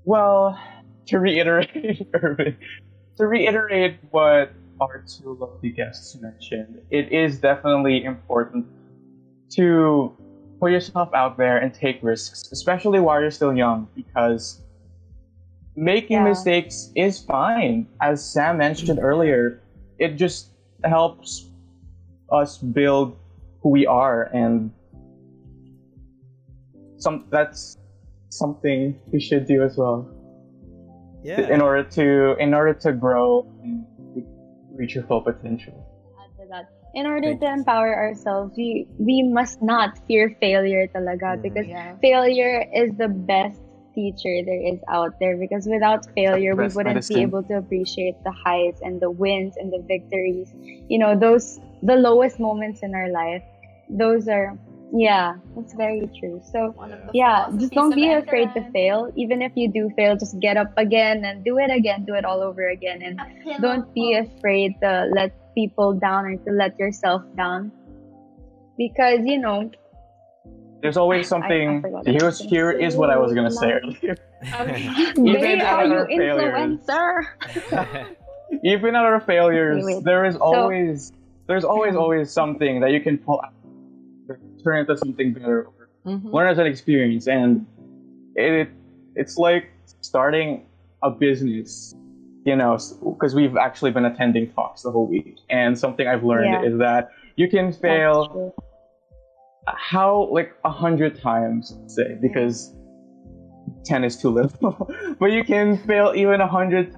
[0.04, 0.58] Well,
[1.06, 2.56] to reiterate, Irvin,
[3.16, 8.66] to reiterate what our two lovely guests mentioned, it is definitely important
[9.50, 10.16] to
[10.60, 14.63] put yourself out there and take risks, especially while you're still young, because
[15.76, 16.24] making Yeah.
[16.30, 17.86] mistakes is fine.
[18.00, 19.60] As Sam mentioned earlier,
[19.98, 20.54] it just
[20.84, 21.50] helps
[22.30, 23.16] us build
[23.62, 24.70] who we are, and
[26.98, 27.76] some that's
[28.30, 30.08] something we should do as well
[31.22, 31.48] yeah.
[31.48, 33.86] in order to in order to grow and
[34.74, 35.74] reach your full potential.
[36.20, 36.68] add to that.
[36.94, 41.96] In order Thank to empower ourselves, we we must not fear failure talaga because Yeah.
[41.98, 43.63] failure is the best
[43.95, 47.16] teacher there is out there because without failure we wouldn't medicine.
[47.16, 50.53] be able to appreciate the highs and the wins and the victories.
[50.88, 53.42] You know, those the lowest moments in our life.
[53.88, 54.57] Those are
[54.92, 56.40] yeah, that's very true.
[56.53, 59.11] So One of the yeah, just don't be afraid to fail.
[59.16, 62.24] Even if you do fail, just get up again and do it again, do it
[62.24, 63.20] all over again and
[63.61, 67.72] don't be afraid to let people down or to let yourself down
[68.76, 69.70] because you know
[70.82, 71.84] There's always I- I something.
[71.84, 72.84] I was here's gonna here say.
[72.84, 74.16] is what I was gonna say earlier.
[75.16, 76.80] Even they at are you our failures.
[76.86, 78.06] influencer
[78.62, 80.04] Even at our failures, Okay, wait.
[80.04, 81.12] there is So- always
[81.46, 83.52] there's always always something that you can pull out,
[84.62, 85.66] turn into something better,
[86.06, 86.32] Mhm.
[86.32, 87.66] learn as an experience, and
[88.36, 88.68] it
[89.14, 89.70] it's like
[90.00, 90.66] starting
[91.02, 91.94] a business.
[92.46, 96.52] You know, because we've actually been attending talks the whole week, and something I've learned
[96.62, 96.62] Yeah.
[96.70, 98.52] is that you can That's fail true.
[99.66, 102.74] How like a hundred times say because
[103.84, 106.94] 10 is too little but you can fail even a hundred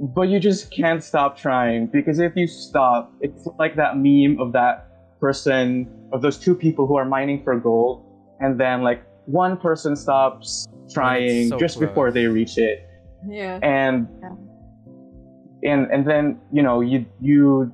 [0.00, 4.52] but you just can't stop trying because if you stop it's like that meme of
[4.52, 4.88] that
[5.20, 8.04] person of those two people who are mining for gold
[8.40, 11.88] and then like one person stops trying so just close.
[11.88, 12.86] before they reach it
[13.26, 13.58] Yeah.
[13.62, 15.72] and Yeah.
[15.72, 17.72] and and then you know you you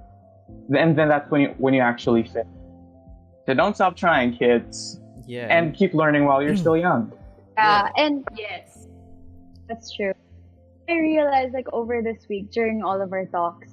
[0.70, 2.44] and then that's when you when you actually fail
[3.46, 5.46] so don't stop trying kids yeah.
[5.50, 6.58] and keep learning while you're mm.
[6.58, 7.12] still young
[7.56, 8.80] yeah and Yes.
[9.70, 10.12] That's true.
[10.88, 13.68] I realized like over this week during all of our talks,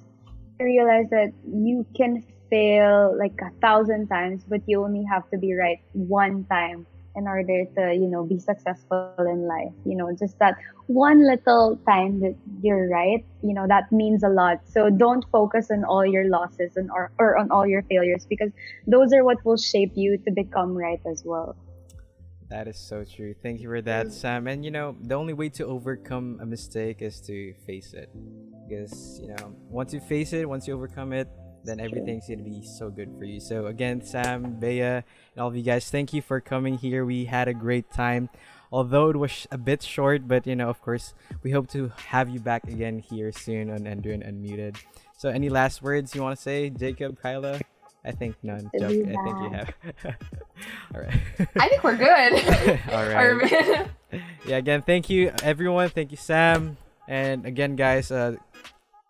[0.60, 5.38] I realized that you can fail like a thousand times, but you only have to
[5.38, 6.86] be right one time
[7.16, 9.72] in order to, you know, be successful in life.
[9.84, 10.56] You know, just that
[10.86, 14.60] one little time that you're right, you know, that means a lot.
[14.64, 18.50] So don't focus on all your losses and or, or on all your failures because
[18.86, 21.56] those are what will shape you to become right as well.
[22.48, 23.34] That is so true.
[23.42, 24.12] Thank you for that, mm.
[24.12, 24.46] Sam.
[24.46, 28.10] And you know, the only way to overcome a mistake is to face it.
[28.66, 31.28] Because, you know, once you face it, once you overcome it,
[31.68, 33.40] then everything's gonna be so good for you.
[33.40, 35.04] So again, Sam, Bea, and
[35.36, 37.04] all of you guys, thank you for coming here.
[37.04, 38.30] We had a great time.
[38.70, 42.28] Although it was a bit short, but you know, of course, we hope to have
[42.28, 44.76] you back again here soon on Enderun Unmuted.
[45.16, 47.60] So any last words you want to say, Jacob, Kyla?
[48.04, 48.70] I think none.
[48.78, 48.90] Joke.
[48.90, 49.74] I think you have.
[50.94, 51.20] All right.
[51.56, 52.80] I think we're good.
[52.92, 53.88] All right.
[54.46, 54.56] Yeah.
[54.56, 55.90] Again, thank you everyone.
[55.90, 56.78] Thank you, Sam.
[57.06, 58.36] And again, guys, uh,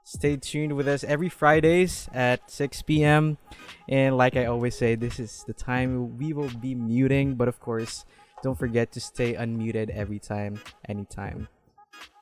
[0.08, 3.36] stay tuned with us every Fridays at 6 p.m.
[3.88, 7.34] And like I always say, this is the time we will be muting.
[7.34, 8.06] But of course,
[8.42, 11.48] don't forget to stay unmuted every time, anytime.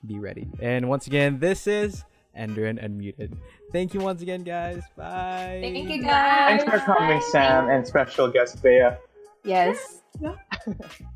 [0.05, 0.49] Be ready.
[0.61, 2.05] And once again, this is
[2.37, 3.37] Enderun Unmuted.
[3.73, 4.83] Thank you once again, guys.
[4.97, 5.61] Bye.
[5.63, 6.65] Thank you guys.
[6.65, 8.91] Thanks for coming, Sam, and special guest Bea.
[9.45, 10.03] Yes.